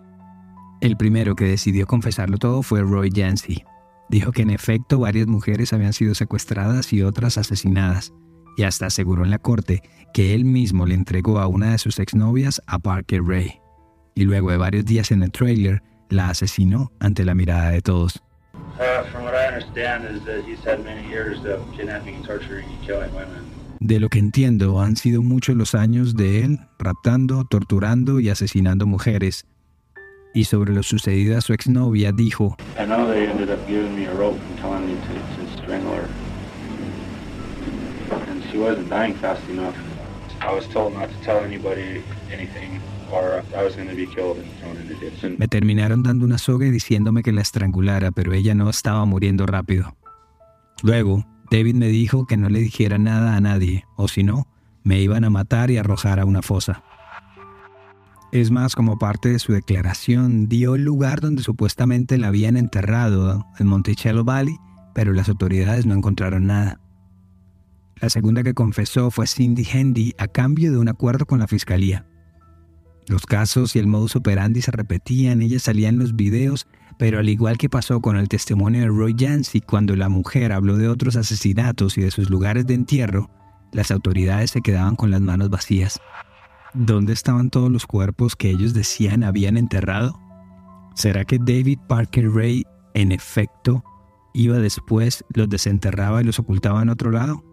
El 0.81 0.97
primero 0.97 1.37
que 1.37 1.45
decidió 1.45 1.87
confesarlo 1.87 2.39
todo 2.39 2.63
fue 2.63 2.83
Roy 2.83 3.11
Yancey. 3.11 3.65
Dijo 4.09 4.33
que 4.33 4.43
en 4.43 4.51
efecto 4.51 4.99
varias 4.99 5.27
mujeres 5.27 5.73
habían 5.73 5.93
sido 5.93 6.15
secuestradas 6.15 6.93
y 6.93 7.03
otras 7.03 7.39
asesinadas, 7.39 8.13
y 8.57 8.63
hasta 8.63 8.87
aseguró 8.87 9.25
en 9.25 9.31
la 9.31 9.39
corte 9.39 9.83
que 10.13 10.35
él 10.35 10.45
mismo 10.45 10.87
le 10.87 10.95
entregó 10.95 11.41
a 11.41 11.47
una 11.47 11.73
de 11.73 11.79
sus 11.79 11.99
exnovias 11.99 12.63
a 12.67 12.79
Parker 12.79 13.23
Ray. 13.25 13.61
Y 14.15 14.25
luego 14.25 14.51
de 14.51 14.57
varios 14.57 14.85
días 14.85 15.11
en 15.11 15.23
el 15.23 15.33
trailer, 15.33 15.83
la 16.09 16.29
asesinó 16.29 16.93
ante 17.01 17.25
la 17.25 17.35
mirada 17.35 17.71
de 17.71 17.81
todos. 17.81 18.23
De 23.81 24.01
lo 24.01 24.09
que 24.09 24.19
entiendo, 24.19 24.81
han 24.81 24.97
sido 24.97 25.23
muchos 25.23 25.57
los 25.57 25.75
años 25.75 26.15
de 26.15 26.45
él 26.45 26.61
raptando, 26.79 27.45
torturando 27.45 28.21
y 28.21 28.29
asesinando 28.29 28.87
mujeres. 28.87 29.47
Y 30.35 30.45
sobre 30.45 30.75
lo 30.75 30.83
sucedido 30.83 31.39
a 31.39 31.41
su 31.41 31.53
exnovia 31.53 32.11
dijo, 32.11 32.57
me 45.39 45.49
terminaron 45.49 46.03
dando 46.03 46.25
una 46.25 46.39
soga 46.39 46.67
y 46.67 46.71
diciéndome 46.71 47.23
que 47.23 47.33
la 47.33 47.41
estrangulara, 47.41 48.11
pero 48.11 48.33
ella 48.33 48.57
no 48.57 48.69
estaba 48.69 49.05
muriendo 49.05 49.47
rápido. 49.47 49.97
Luego, 50.83 51.25
David 51.49 51.77
me 51.77 51.87
dijo 51.87 52.27
que 52.27 52.37
no 52.37 52.49
le 52.49 52.59
dijera 52.59 52.99
nada 52.99 53.37
a 53.37 53.41
nadie, 53.41 53.85
o 53.95 54.09
si 54.09 54.25
no, 54.25 54.49
me 54.83 55.01
iban 55.01 55.23
a 55.23 55.31
matar 55.31 55.71
y 55.71 55.77
arrojar 55.77 56.19
a 56.19 56.25
una 56.25 56.43
fosa. 56.43 56.83
Es 58.35 58.51
más, 58.51 58.75
como 58.75 58.99
parte 58.99 59.29
de 59.29 59.39
su 59.39 59.53
declaración, 59.53 60.49
dio 60.49 60.75
el 60.75 60.83
lugar 60.83 61.21
donde 61.21 61.45
supuestamente 61.45 62.19
la 62.19 62.27
habían 62.27 62.57
enterrado, 62.57 63.47
en 63.61 63.69
Monticello 63.69 64.25
Valley, 64.25 64.57
pero 64.93 65.13
las 65.13 65.29
autoridades 65.29 65.87
no 65.87 65.95
encontraron 65.95 66.49
nada. 66.49 66.81
La 68.01 68.11
segunda 68.11 68.43
que 68.43 68.53
confesó 68.53 69.13
fue 69.13 69.29
Cindy 69.29 69.63
Hendy 69.63 70.15
a 70.19 70.27
cambio 70.27 70.73
de 70.73 70.79
un 70.79 70.89
acuerdo 70.89 71.27
con 71.27 71.39
la 71.39 71.47
fiscalía. 71.47 72.09
Los 73.07 73.25
casos 73.25 73.77
y 73.77 73.79
el 73.79 73.87
modus 73.87 74.17
operandi 74.17 74.63
se 74.63 74.73
repetían, 74.73 75.41
ella 75.41 75.61
salía 75.61 75.89
en 75.89 76.01
los 76.01 76.17
videos, 76.17 76.67
pero 76.99 77.21
al 77.21 77.29
igual 77.29 77.57
que 77.57 77.69
pasó 77.69 78.01
con 78.01 78.17
el 78.17 78.29
testimonio 78.29 78.81
de 78.81 78.89
Roy 78.89 79.15
Yancey 79.17 79.61
cuando 79.61 79.95
la 79.95 80.09
mujer 80.09 80.51
habló 80.51 80.77
de 80.77 80.89
otros 80.89 81.15
asesinatos 81.15 81.97
y 81.99 82.01
de 82.01 82.11
sus 82.11 82.31
lugares 82.31 82.67
de 82.67 82.75
entierro, 82.75 83.31
las 83.71 83.93
autoridades 83.93 84.51
se 84.51 84.61
quedaban 84.61 84.97
con 84.97 85.13
las 85.13 85.21
manos 85.21 85.51
vacías. 85.51 86.01
¿Dónde 86.75 87.13
estaban 87.13 87.51
todos 87.51 87.71
los 87.71 87.87
cuerpos 87.87 88.35
que 88.35 88.51
ellos 88.51 88.75
decían 88.75 89.23
habían 89.23 89.57
enterrado? 89.57 90.19
¿Será 90.97 91.25
que 91.25 91.39
David 91.39 91.79
Parker 91.89 92.29
Ray, 92.33 92.65
en 92.95 93.13
efecto, 93.13 93.85
iba 94.33 94.59
después, 94.59 95.25
los 95.29 95.49
desenterraba 95.49 96.21
y 96.21 96.25
los 96.25 96.41
ocultaba 96.41 96.83
en 96.83 96.89
otro 96.89 97.13
lado? 97.13 97.45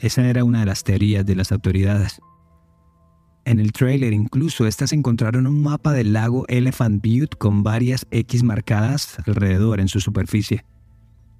Esa 0.00 0.26
era 0.26 0.42
una 0.42 0.60
de 0.60 0.66
las 0.66 0.82
teorías 0.82 1.24
de 1.24 1.36
las 1.36 1.52
autoridades. 1.52 2.20
En 3.44 3.60
el 3.60 3.70
trailer 3.70 4.12
incluso 4.12 4.66
estas 4.66 4.92
encontraron 4.92 5.46
un 5.46 5.62
mapa 5.62 5.92
del 5.92 6.12
lago 6.12 6.44
Elephant 6.48 7.00
Butte 7.00 7.36
con 7.38 7.62
varias 7.62 8.08
X 8.10 8.42
marcadas 8.42 9.18
alrededor 9.24 9.78
en 9.78 9.86
su 9.86 10.00
superficie. 10.00 10.64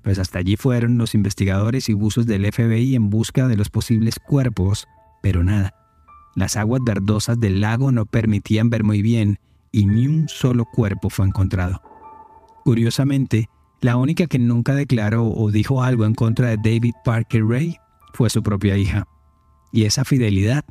Pues 0.03 0.21
hasta 0.21 0.39
allí 0.39 0.57
fueron 0.57 0.99
los 0.99 1.17
investigadores 1.17 1.89
y 1.89 1.95
buzos 1.95 2.27
del 2.27 2.47
FBI 2.53 2.95
en 2.95 3.11
busca 3.11 3.49
de 3.49 3.57
los 3.57 3.71
posibles 3.71 4.21
cuerpos, 4.21 4.87
pero 5.21 5.43
nada. 5.43 5.82
Las 6.35 6.57
aguas 6.57 6.83
verdosas 6.85 7.39
del 7.39 7.61
lago 7.61 7.93
no 7.93 8.07
permitían 8.07 8.71
ver 8.71 8.85
muy 8.85 9.03
bien 9.03 9.39
y 9.71 9.87
ni 9.87 10.07
un 10.07 10.29
solo 10.29 10.65
cuerpo 10.65 11.11
fue 11.11 11.27
encontrado. 11.27 11.83
Curiosamente, 12.65 13.49
la 13.81 13.97
única 13.97 14.27
que 14.27 14.39
nunca 14.39 14.75
declaró 14.75 15.27
o 15.27 15.51
dijo 15.51 15.83
algo 15.83 16.05
en 16.05 16.15
contra 16.15 16.49
de 16.49 16.57
David 16.57 16.95
Parker 17.05 17.45
Ray 17.45 17.77
fue 18.15 18.31
su 18.31 18.43
propia 18.43 18.77
hija. 18.77 19.07
Y 19.73 19.85
esa 19.85 20.05
fidelidad, 20.05 20.65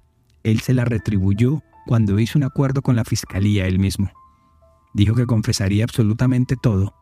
él 0.43 0.61
se 0.61 0.73
la 0.73 0.85
retribuyó 0.85 1.61
cuando 1.85 2.19
hizo 2.19 2.39
un 2.39 2.43
acuerdo 2.43 2.81
con 2.81 2.95
la 2.95 3.03
fiscalía 3.03 3.67
él 3.67 3.79
mismo. 3.79 4.09
Dijo 4.93 5.15
que 5.15 5.25
confesaría 5.25 5.83
absolutamente 5.83 6.55
todo, 6.55 6.93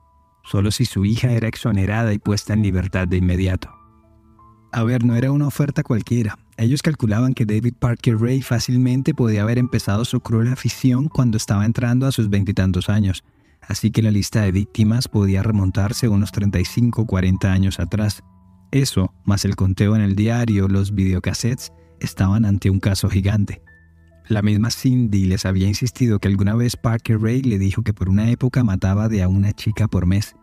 solo 0.43 0.71
si 0.71 0.85
su 0.85 1.05
hija 1.05 1.31
era 1.31 1.47
exonerada 1.47 2.13
y 2.13 2.19
puesta 2.19 2.53
en 2.53 2.63
libertad 2.63 3.07
de 3.07 3.17
inmediato. 3.17 3.69
A 4.71 4.83
ver, 4.83 5.03
no 5.03 5.15
era 5.15 5.31
una 5.31 5.47
oferta 5.47 5.83
cualquiera. 5.83 6.37
Ellos 6.59 6.81
calculaban 6.81 7.33
que 7.35 7.45
David 7.45 7.75
Parker 7.79 8.19
Ray 8.19 8.41
fácilmente 8.41 9.13
podía 9.13 9.43
haber 9.43 9.57
empezado 9.57 10.03
su 10.03 10.19
cruel 10.19 10.49
afición 10.49 11.07
cuando 11.07 11.37
estaba 11.37 11.65
entrando 11.65 12.05
a 12.05 12.11
sus 12.11 12.29
veintitantos 12.29 12.89
años, 12.89 13.23
así 13.61 13.91
que 13.91 14.01
la 14.01 14.11
lista 14.11 14.41
de 14.41 14.51
víctimas 14.51 15.07
podía 15.07 15.41
remontarse 15.41 16.09
unos 16.09 16.33
35 16.33 17.03
o 17.03 17.05
40 17.05 17.49
años 17.49 17.79
atrás. 17.79 18.23
Eso, 18.71 19.13
más 19.23 19.45
el 19.45 19.55
conteo 19.55 19.95
en 19.95 20.01
el 20.01 20.17
diario, 20.17 20.67
los 20.67 20.93
videocassettes, 20.93 21.71
estaban 22.01 22.43
ante 22.43 22.69
un 22.69 22.81
caso 22.81 23.09
gigante. 23.09 23.61
La 24.27 24.41
misma 24.41 24.69
Cindy 24.69 25.27
les 25.27 25.45
había 25.45 25.69
insistido 25.69 26.19
que 26.19 26.27
alguna 26.27 26.55
vez 26.55 26.75
Parker 26.75 27.21
Ray 27.21 27.41
le 27.41 27.57
dijo 27.57 27.83
que 27.83 27.93
por 27.93 28.09
una 28.09 28.29
época 28.31 28.65
mataba 28.65 29.07
de 29.07 29.23
a 29.23 29.29
una 29.29 29.53
chica 29.53 29.87
por 29.87 30.05
mes, 30.05 30.35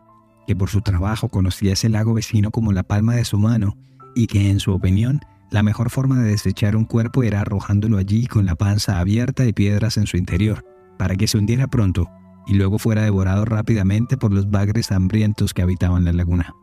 que 0.46 0.56
por 0.56 0.70
su 0.70 0.80
trabajo 0.80 1.28
conocía 1.28 1.74
ese 1.74 1.90
lago 1.90 2.14
vecino 2.14 2.50
como 2.50 2.72
la 2.72 2.84
palma 2.84 3.14
de 3.14 3.26
su 3.26 3.36
mano 3.36 3.76
y 4.14 4.28
que 4.28 4.48
en 4.48 4.60
su 4.60 4.72
opinión 4.72 5.20
la 5.50 5.62
mejor 5.62 5.90
forma 5.90 6.18
de 6.18 6.30
desechar 6.30 6.76
un 6.76 6.84
cuerpo 6.84 7.22
era 7.22 7.40
arrojándolo 7.40 7.98
allí 7.98 8.26
con 8.26 8.46
la 8.46 8.56
panza 8.56 8.98
abierta 8.98 9.46
y 9.46 9.52
piedras 9.52 9.96
en 9.96 10.06
su 10.06 10.16
interior, 10.16 10.64
para 10.98 11.16
que 11.16 11.28
se 11.28 11.38
hundiera 11.38 11.68
pronto 11.68 12.10
y 12.46 12.54
luego 12.54 12.78
fuera 12.78 13.02
devorado 13.02 13.44
rápidamente 13.44 14.16
por 14.16 14.32
los 14.32 14.50
bagres 14.50 14.92
hambrientos 14.92 15.52
que 15.52 15.62
habitaban 15.62 16.04
la 16.04 16.12
laguna. 16.12 16.54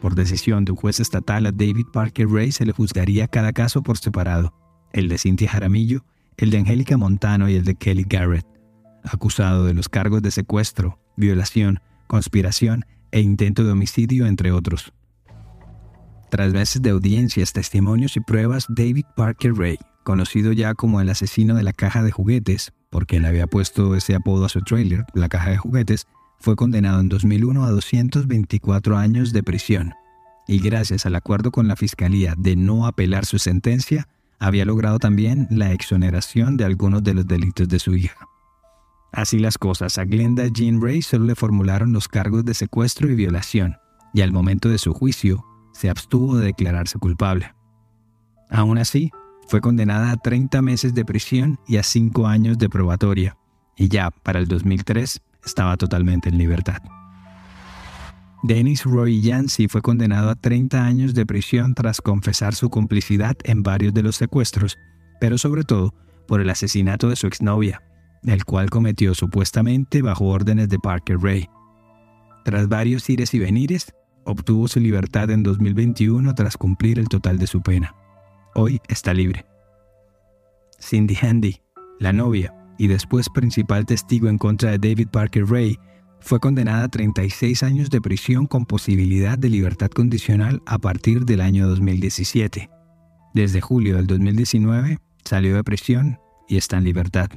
Por 0.00 0.14
decisión 0.14 0.64
de 0.64 0.72
un 0.72 0.76
juez 0.76 1.00
estatal 1.00 1.46
a 1.46 1.52
David 1.52 1.86
Parker 1.92 2.28
Ray 2.28 2.52
se 2.52 2.66
le 2.66 2.72
juzgaría 2.72 3.28
cada 3.28 3.52
caso 3.52 3.82
por 3.82 3.98
separado, 3.98 4.52
el 4.92 5.08
de 5.08 5.18
Cynthia 5.18 5.50
Jaramillo, 5.50 6.04
el 6.36 6.50
de 6.50 6.58
Angélica 6.58 6.96
Montano 6.96 7.48
y 7.48 7.54
el 7.54 7.64
de 7.64 7.76
Kelly 7.76 8.04
Garrett, 8.08 8.46
acusado 9.04 9.64
de 9.64 9.74
los 9.74 9.88
cargos 9.88 10.22
de 10.22 10.30
secuestro, 10.30 10.98
violación, 11.16 11.80
conspiración 12.08 12.84
e 13.10 13.20
intento 13.20 13.64
de 13.64 13.72
homicidio, 13.72 14.26
entre 14.26 14.52
otros. 14.52 14.92
Tras 16.32 16.54
meses 16.54 16.80
de 16.80 16.88
audiencias, 16.88 17.52
testimonios 17.52 18.16
y 18.16 18.20
pruebas, 18.20 18.64
David 18.70 19.04
Parker 19.16 19.52
Ray, 19.52 19.78
conocido 20.02 20.52
ya 20.52 20.72
como 20.72 21.02
el 21.02 21.10
asesino 21.10 21.54
de 21.54 21.62
la 21.62 21.74
caja 21.74 22.02
de 22.02 22.10
juguetes, 22.10 22.72
porque 22.88 23.20
le 23.20 23.28
había 23.28 23.46
puesto 23.46 23.94
ese 23.96 24.14
apodo 24.14 24.46
a 24.46 24.48
su 24.48 24.62
trailer, 24.62 25.04
la 25.12 25.28
caja 25.28 25.50
de 25.50 25.58
juguetes, 25.58 26.06
fue 26.38 26.56
condenado 26.56 27.00
en 27.00 27.10
2001 27.10 27.64
a 27.66 27.70
224 27.70 28.96
años 28.96 29.34
de 29.34 29.42
prisión. 29.42 29.92
Y 30.48 30.60
gracias 30.60 31.04
al 31.04 31.16
acuerdo 31.16 31.50
con 31.50 31.68
la 31.68 31.76
fiscalía 31.76 32.34
de 32.38 32.56
no 32.56 32.86
apelar 32.86 33.26
su 33.26 33.38
sentencia, 33.38 34.08
había 34.38 34.64
logrado 34.64 34.98
también 34.98 35.48
la 35.50 35.72
exoneración 35.72 36.56
de 36.56 36.64
algunos 36.64 37.04
de 37.04 37.12
los 37.12 37.26
delitos 37.26 37.68
de 37.68 37.78
su 37.78 37.94
hija. 37.94 38.26
Así 39.12 39.38
las 39.38 39.58
cosas, 39.58 39.98
a 39.98 40.06
Glenda 40.06 40.46
Jean 40.46 40.80
Ray 40.80 41.02
solo 41.02 41.26
le 41.26 41.34
formularon 41.34 41.92
los 41.92 42.08
cargos 42.08 42.42
de 42.46 42.54
secuestro 42.54 43.10
y 43.10 43.16
violación, 43.16 43.76
y 44.14 44.22
al 44.22 44.32
momento 44.32 44.70
de 44.70 44.78
su 44.78 44.94
juicio, 44.94 45.44
se 45.72 45.90
abstuvo 45.90 46.36
de 46.36 46.46
declararse 46.46 46.98
culpable. 46.98 47.54
Aún 48.50 48.78
así, 48.78 49.10
fue 49.48 49.60
condenada 49.60 50.12
a 50.12 50.16
30 50.16 50.62
meses 50.62 50.94
de 50.94 51.04
prisión 51.04 51.58
y 51.66 51.76
a 51.76 51.82
5 51.82 52.26
años 52.26 52.58
de 52.58 52.68
probatoria, 52.68 53.36
y 53.76 53.88
ya 53.88 54.10
para 54.10 54.38
el 54.38 54.46
2003 54.46 55.20
estaba 55.44 55.76
totalmente 55.76 56.28
en 56.28 56.38
libertad. 56.38 56.78
Dennis 58.42 58.84
Roy 58.84 59.20
Yancey 59.20 59.68
fue 59.68 59.82
condenado 59.82 60.30
a 60.30 60.34
30 60.34 60.84
años 60.84 61.14
de 61.14 61.26
prisión 61.26 61.74
tras 61.74 62.00
confesar 62.00 62.54
su 62.54 62.70
complicidad 62.70 63.36
en 63.44 63.62
varios 63.62 63.94
de 63.94 64.02
los 64.02 64.16
secuestros, 64.16 64.78
pero 65.20 65.38
sobre 65.38 65.62
todo 65.62 65.94
por 66.26 66.40
el 66.40 66.50
asesinato 66.50 67.08
de 67.08 67.16
su 67.16 67.28
exnovia, 67.28 67.82
el 68.24 68.44
cual 68.44 68.68
cometió 68.68 69.14
supuestamente 69.14 70.02
bajo 70.02 70.26
órdenes 70.26 70.68
de 70.68 70.78
Parker 70.78 71.18
Ray. 71.20 71.48
Tras 72.44 72.68
varios 72.68 73.08
ires 73.08 73.32
y 73.34 73.38
venires, 73.38 73.94
obtuvo 74.24 74.68
su 74.68 74.80
libertad 74.80 75.30
en 75.30 75.42
2021 75.42 76.34
tras 76.34 76.56
cumplir 76.56 76.98
el 76.98 77.08
total 77.08 77.38
de 77.38 77.46
su 77.46 77.62
pena. 77.62 77.94
Hoy 78.54 78.80
está 78.88 79.14
libre. 79.14 79.46
Cindy 80.80 81.16
Handy, 81.20 81.60
la 81.98 82.12
novia 82.12 82.54
y 82.78 82.88
después 82.88 83.28
principal 83.28 83.86
testigo 83.86 84.28
en 84.28 84.38
contra 84.38 84.70
de 84.70 84.78
David 84.78 85.08
Parker 85.08 85.46
Ray, 85.46 85.78
fue 86.20 86.38
condenada 86.40 86.84
a 86.84 86.88
36 86.88 87.62
años 87.62 87.90
de 87.90 88.00
prisión 88.00 88.46
con 88.46 88.64
posibilidad 88.64 89.38
de 89.38 89.48
libertad 89.48 89.90
condicional 89.90 90.62
a 90.66 90.78
partir 90.78 91.24
del 91.24 91.40
año 91.40 91.68
2017. 91.68 92.70
Desde 93.34 93.60
julio 93.60 93.96
del 93.96 94.06
2019 94.06 94.98
salió 95.24 95.56
de 95.56 95.64
prisión 95.64 96.18
y 96.48 96.56
está 96.56 96.78
en 96.78 96.84
libertad. 96.84 97.30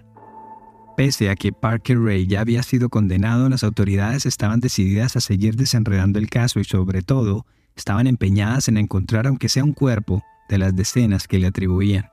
Pese 0.96 1.30
a 1.30 1.36
que 1.36 1.52
Parker 1.52 2.00
Ray 2.00 2.26
ya 2.26 2.40
había 2.40 2.64
sido 2.64 2.88
condenado, 2.90 3.50
las 3.50 3.64
autoridades 3.66 4.26
estaban 4.26 4.62
decididas 4.62 5.18
a 5.18 5.22
seguir 5.22 5.56
desenredando 5.56 6.20
el 6.20 6.30
caso 6.30 6.62
y 6.62 6.64
sobre 6.64 7.02
todo 7.02 7.46
estaban 7.76 8.08
empeñadas 8.08 8.70
en 8.70 8.78
encontrar 8.78 9.28
aunque 9.28 9.50
sea 9.50 9.66
un 9.66 9.74
cuerpo 9.74 10.24
de 10.48 10.58
las 10.58 10.74
decenas 10.74 11.28
que 11.28 11.38
le 11.38 11.48
atribuían. 11.48 12.06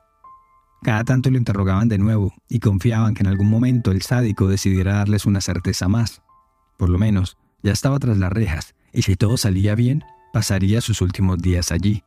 Cada 0.82 1.04
tanto 1.04 1.30
lo 1.30 1.38
interrogaban 1.38 1.88
de 1.88 1.98
nuevo 1.98 2.34
y 2.48 2.58
confiaban 2.58 3.14
que 3.14 3.22
en 3.22 3.28
algún 3.28 3.48
momento 3.48 3.92
el 3.92 4.02
sádico 4.02 4.48
decidiera 4.48 4.94
darles 4.94 5.26
una 5.26 5.40
certeza 5.40 5.86
más. 5.86 6.22
Por 6.76 6.88
lo 6.88 6.98
menos, 6.98 7.38
ya 7.62 7.70
estaba 7.70 8.00
tras 8.00 8.18
las 8.18 8.32
rejas 8.32 8.74
y 8.92 9.02
si 9.02 9.14
todo 9.14 9.36
salía 9.36 9.76
bien, 9.76 10.02
pasaría 10.32 10.80
sus 10.80 11.00
últimos 11.00 11.38
días 11.38 11.70
allí. 11.70 12.02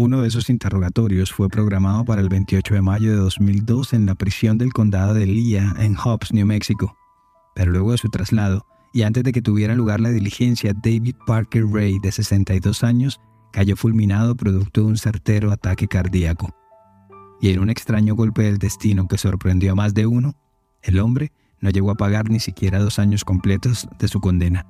Uno 0.00 0.22
de 0.22 0.28
esos 0.28 0.48
interrogatorios 0.48 1.32
fue 1.32 1.48
programado 1.48 2.04
para 2.04 2.20
el 2.20 2.28
28 2.28 2.72
de 2.72 2.82
mayo 2.82 3.10
de 3.10 3.16
2002 3.16 3.94
en 3.94 4.06
la 4.06 4.14
prisión 4.14 4.56
del 4.56 4.72
condado 4.72 5.12
de 5.12 5.26
Lea 5.26 5.74
en 5.80 5.96
Hobbs, 5.96 6.32
New 6.32 6.46
Mexico. 6.46 6.96
Pero 7.56 7.72
luego 7.72 7.90
de 7.90 7.98
su 7.98 8.08
traslado, 8.08 8.64
y 8.92 9.02
antes 9.02 9.24
de 9.24 9.32
que 9.32 9.42
tuviera 9.42 9.74
lugar 9.74 9.98
la 9.98 10.10
diligencia, 10.10 10.72
David 10.72 11.16
Parker 11.26 11.64
Ray, 11.66 11.98
de 11.98 12.12
62 12.12 12.84
años, 12.84 13.20
cayó 13.52 13.74
fulminado 13.74 14.36
producto 14.36 14.82
de 14.82 14.86
un 14.86 14.98
certero 14.98 15.50
ataque 15.50 15.88
cardíaco. 15.88 16.54
Y 17.40 17.50
en 17.50 17.58
un 17.58 17.68
extraño 17.68 18.14
golpe 18.14 18.44
del 18.44 18.58
destino 18.58 19.08
que 19.08 19.18
sorprendió 19.18 19.72
a 19.72 19.74
más 19.74 19.94
de 19.94 20.06
uno, 20.06 20.36
el 20.80 21.00
hombre 21.00 21.32
no 21.60 21.70
llegó 21.70 21.90
a 21.90 21.96
pagar 21.96 22.30
ni 22.30 22.38
siquiera 22.38 22.78
dos 22.78 23.00
años 23.00 23.24
completos 23.24 23.88
de 23.98 24.06
su 24.06 24.20
condena. 24.20 24.64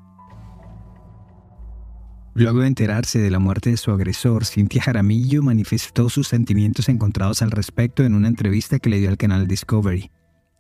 Luego 2.39 2.61
de 2.61 2.69
enterarse 2.69 3.19
de 3.19 3.33
la 3.33 3.41
muerte 3.41 3.71
de 3.71 3.77
su 3.77 3.91
agresor, 3.91 4.45
Cynthia 4.45 4.81
Jaramillo 4.81 5.43
manifestó 5.43 6.09
sus 6.09 6.29
sentimientos 6.29 6.89
encontrados 6.89 7.43
al 7.43 7.51
respecto 7.51 8.05
en 8.05 8.15
una 8.15 8.29
entrevista 8.29 8.79
que 8.79 8.91
le 8.91 9.01
dio 9.01 9.09
al 9.09 9.17
canal 9.17 9.49
Discovery. 9.49 10.13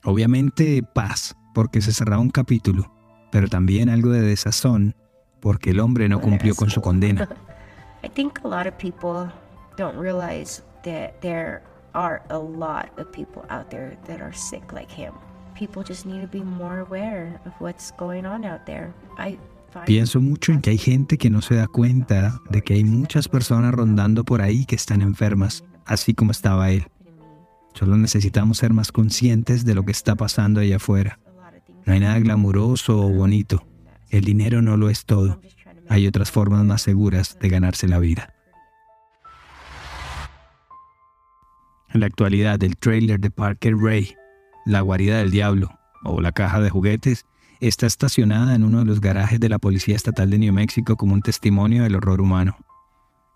Obviamente 0.02 0.82
paz, 0.82 1.36
porque 1.54 1.80
se 1.80 1.92
cerraba 1.92 2.20
un 2.20 2.30
capítulo, 2.30 2.92
pero 3.30 3.46
también 3.46 3.90
algo 3.90 4.10
de 4.10 4.22
desazón, 4.22 4.96
porque 5.40 5.70
el 5.70 5.78
hombre 5.78 6.08
no 6.08 6.20
cumplió 6.20 6.56
con 6.56 6.68
su 6.68 6.80
condena. 6.80 7.28
I 8.02 8.08
think 8.08 8.40
a 8.44 8.48
lot 8.48 8.66
of 8.66 8.74
people 8.76 9.32
don't 9.76 9.96
realize 9.96 10.64
that 10.82 11.20
there 11.20 11.62
are 11.94 12.22
a 12.30 12.38
lot 12.38 12.90
of 12.98 13.06
people 13.12 13.44
out 13.50 13.70
there 13.70 13.96
that 14.08 14.20
are 14.20 14.34
sick 14.34 14.72
like 14.72 14.90
him. 14.90 15.12
People 15.56 15.84
just 15.84 16.06
need 16.06 16.22
to 16.22 16.28
be 16.28 16.42
more 16.42 16.80
aware 16.80 17.40
of 17.46 17.52
what's 17.60 17.92
going 17.96 18.26
on 18.26 18.44
out 18.44 18.66
there. 18.66 18.92
I 19.16 19.38
Pienso 19.86 20.20
mucho 20.20 20.52
en 20.52 20.60
que 20.60 20.70
hay 20.70 20.78
gente 20.78 21.18
que 21.18 21.30
no 21.30 21.42
se 21.42 21.54
da 21.54 21.66
cuenta 21.66 22.40
de 22.50 22.62
que 22.62 22.74
hay 22.74 22.84
muchas 22.84 23.28
personas 23.28 23.72
rondando 23.72 24.24
por 24.24 24.40
ahí 24.42 24.64
que 24.64 24.74
están 24.74 25.02
enfermas, 25.02 25.64
así 25.84 26.14
como 26.14 26.30
estaba 26.30 26.70
él. 26.70 26.86
Solo 27.74 27.96
necesitamos 27.96 28.58
ser 28.58 28.72
más 28.72 28.92
conscientes 28.92 29.64
de 29.64 29.74
lo 29.74 29.84
que 29.84 29.92
está 29.92 30.14
pasando 30.16 30.60
allá 30.60 30.76
afuera. 30.76 31.20
No 31.86 31.92
hay 31.92 32.00
nada 32.00 32.18
glamuroso 32.18 32.98
o 32.98 33.08
bonito. 33.08 33.66
El 34.10 34.24
dinero 34.24 34.62
no 34.62 34.76
lo 34.76 34.90
es 34.90 35.04
todo. 35.04 35.40
Hay 35.88 36.06
otras 36.06 36.30
formas 36.30 36.64
más 36.64 36.82
seguras 36.82 37.38
de 37.40 37.48
ganarse 37.48 37.88
la 37.88 37.98
vida. 37.98 38.34
En 41.90 42.00
la 42.00 42.06
actualidad, 42.06 42.62
el 42.62 42.76
trailer 42.76 43.20
de 43.20 43.30
Parker 43.30 43.74
Ray, 43.76 44.14
La 44.66 44.80
guarida 44.82 45.18
del 45.18 45.30
diablo 45.30 45.70
o 46.04 46.20
La 46.20 46.32
caja 46.32 46.60
de 46.60 46.68
juguetes, 46.70 47.24
está 47.60 47.86
estacionada 47.86 48.54
en 48.54 48.64
uno 48.64 48.80
de 48.80 48.84
los 48.84 49.00
garajes 49.00 49.40
de 49.40 49.48
la 49.48 49.58
Policía 49.58 49.96
Estatal 49.96 50.30
de 50.30 50.38
New 50.38 50.52
México 50.52 50.96
como 50.96 51.14
un 51.14 51.22
testimonio 51.22 51.82
del 51.82 51.96
horror 51.96 52.20
humano. 52.20 52.56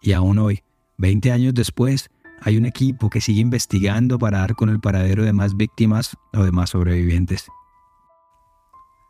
Y 0.01 0.13
aún 0.13 0.39
hoy, 0.39 0.63
20 0.99 1.33
años 1.33 1.55
después, 1.55 2.11
hay 2.41 2.57
un 2.57 2.67
equipo 2.67 3.11
que 3.11 3.21
sigue 3.21 3.41
investigando 3.41 4.19
para 4.19 4.39
dar 4.39 4.55
con 4.55 4.69
el 4.69 4.81
paradero 4.81 5.25
de 5.25 5.33
más 5.33 5.57
víctimas 5.57 6.17
o 6.33 6.43
de 6.43 6.53
más 6.53 6.71
sobrevivientes. 6.71 7.47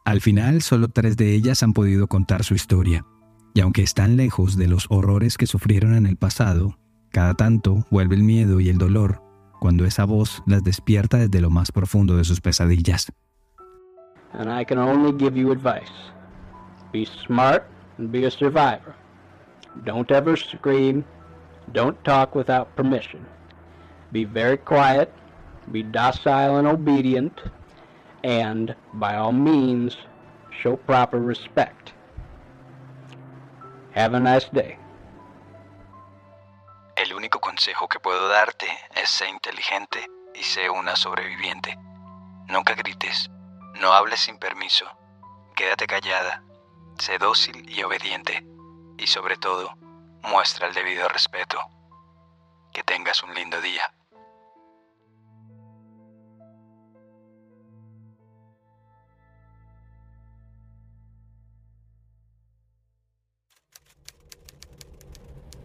Al 0.05 0.21
final, 0.21 0.63
solo 0.63 0.89
tres 0.89 1.17
de 1.17 1.35
ellas 1.35 1.63
han 1.63 1.73
podido 1.73 2.09
contar 2.09 2.45
su 2.45 2.55
historia, 2.55 3.07
y 3.55 3.61
aunque 3.61 3.83
están 3.83 4.17
lejos 4.17 4.57
de 4.57 4.67
los 4.67 4.87
horrores 4.89 5.37
que 5.37 5.47
sufrieron 5.47 5.95
en 5.95 6.07
el 6.07 6.17
pasado, 6.17 6.79
cada 7.11 7.35
tanto 7.35 7.87
vuelve 7.91 8.17
el 8.17 8.23
miedo 8.23 8.61
y 8.61 8.69
el 8.69 8.79
dolor 8.79 9.23
cuando 9.63 9.85
esa 9.85 10.05
voz 10.05 10.43
las 10.45 10.65
despierta 10.65 11.19
desde 11.19 11.41
lo 11.41 11.49
más 11.49 11.71
profundo 11.71 12.17
de 12.17 12.25
sus 12.25 12.41
pesadillas. 12.41 13.13
And 14.33 14.51
I 14.51 14.65
can 14.65 14.79
only 14.79 15.13
give 15.13 15.37
you 15.37 15.53
advice. 15.53 15.93
Be 16.93 17.05
smart 17.05 17.67
and 17.99 18.11
be 18.11 18.25
a 18.25 18.31
survivor. 18.31 18.95
Don't 19.85 20.11
ever 20.11 20.37
scream. 20.37 21.05
Don't 21.73 22.03
talk 22.05 22.35
without 22.35 22.75
permission. 22.77 23.25
Be 24.11 24.25
very 24.25 24.57
quiet. 24.57 25.13
Be 25.71 25.83
docile 25.83 26.57
and 26.57 26.67
obedient. 26.67 27.41
And, 28.25 28.75
by 28.95 29.17
all 29.17 29.33
means, 29.33 29.97
show 30.51 30.77
proper 30.77 31.19
respect. 31.19 31.93
Have 33.93 34.15
a 34.15 34.21
nice 34.21 34.49
day. 34.53 34.79
El 36.97 37.13
único 37.15 37.41
consejo 37.41 37.89
que 37.89 37.99
puedo 37.99 38.29
darte 38.29 38.67
es 38.95 39.09
ser 39.09 39.29
inteligente 39.29 40.07
y 40.35 40.43
sé 40.43 40.71
una 40.71 40.95
sobreviviente. 40.95 41.77
Nunca 42.49 42.75
grites, 42.75 43.31
no 43.83 43.93
hables 43.93 44.21
sin 44.21 44.39
permiso, 44.39 44.87
quédate 45.57 45.89
callada, 45.89 46.45
sé 47.01 47.19
dócil 47.19 47.69
y 47.69 47.83
obediente 47.83 48.47
y 48.97 49.09
sobre 49.09 49.37
todo, 49.37 49.77
muestra 50.23 50.69
el 50.69 50.75
debido 50.75 51.09
respeto. 51.09 51.59
Que 52.73 52.85
tengas 52.85 53.25
un 53.25 53.35
lindo 53.35 53.61
día. 53.61 53.93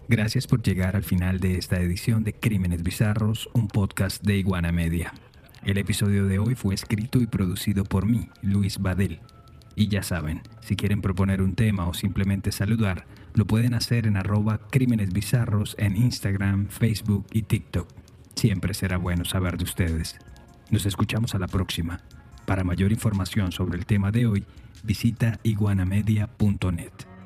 Gracias 0.10 0.48
por 0.48 0.64
llegar 0.64 0.96
al 0.96 1.04
final 1.04 1.40
de 1.40 1.60
esta 1.60 1.78
edición 1.78 2.24
de 2.24 2.34
Crímenes 2.34 2.82
Bizarros, 2.82 3.48
un 3.54 3.68
podcast 3.68 4.24
de 4.24 4.38
Iguana 4.38 4.72
Media. 4.72 5.14
El 5.68 5.78
episodio 5.78 6.26
de 6.28 6.40
hoy 6.40 6.56
fue 6.56 6.74
escrito 6.74 7.20
y 7.20 7.28
producido 7.28 7.84
por 7.84 8.06
mí, 8.06 8.30
Luis 8.42 8.80
Badel. 8.80 9.20
Y 9.76 9.90
ya 9.90 10.02
saben, 10.02 10.42
si 10.62 10.78
quieren 10.78 11.02
proponer 11.02 11.42
un 11.42 11.56
tema 11.56 11.90
o 11.90 11.94
simplemente 11.94 12.54
saludar, 12.54 13.06
lo 13.34 13.46
pueden 13.46 13.74
hacer 13.74 14.08
en 14.08 14.16
arroba 14.16 14.62
Crímenes 14.72 15.12
Bizarros 15.12 15.76
en 15.78 15.98
Instagram, 15.98 16.70
Facebook 16.70 17.28
y 17.34 17.42
TikTok. 17.42 17.86
Siempre 18.34 18.74
será 18.74 18.96
bueno 18.96 19.26
saber 19.26 19.58
de 19.58 19.66
ustedes. 19.66 20.18
Nos 20.72 20.86
escuchamos 20.86 21.36
a 21.36 21.40
la 21.40 21.48
próxima. 21.48 22.00
Para 22.46 22.64
mayor 22.64 22.94
información 22.94 23.52
sobre 23.52 23.78
el 23.78 23.86
tema 23.86 24.10
de 24.10 24.26
hoy, 24.26 24.46
visita 24.86 25.38
iguanamedia.net. 25.44 27.17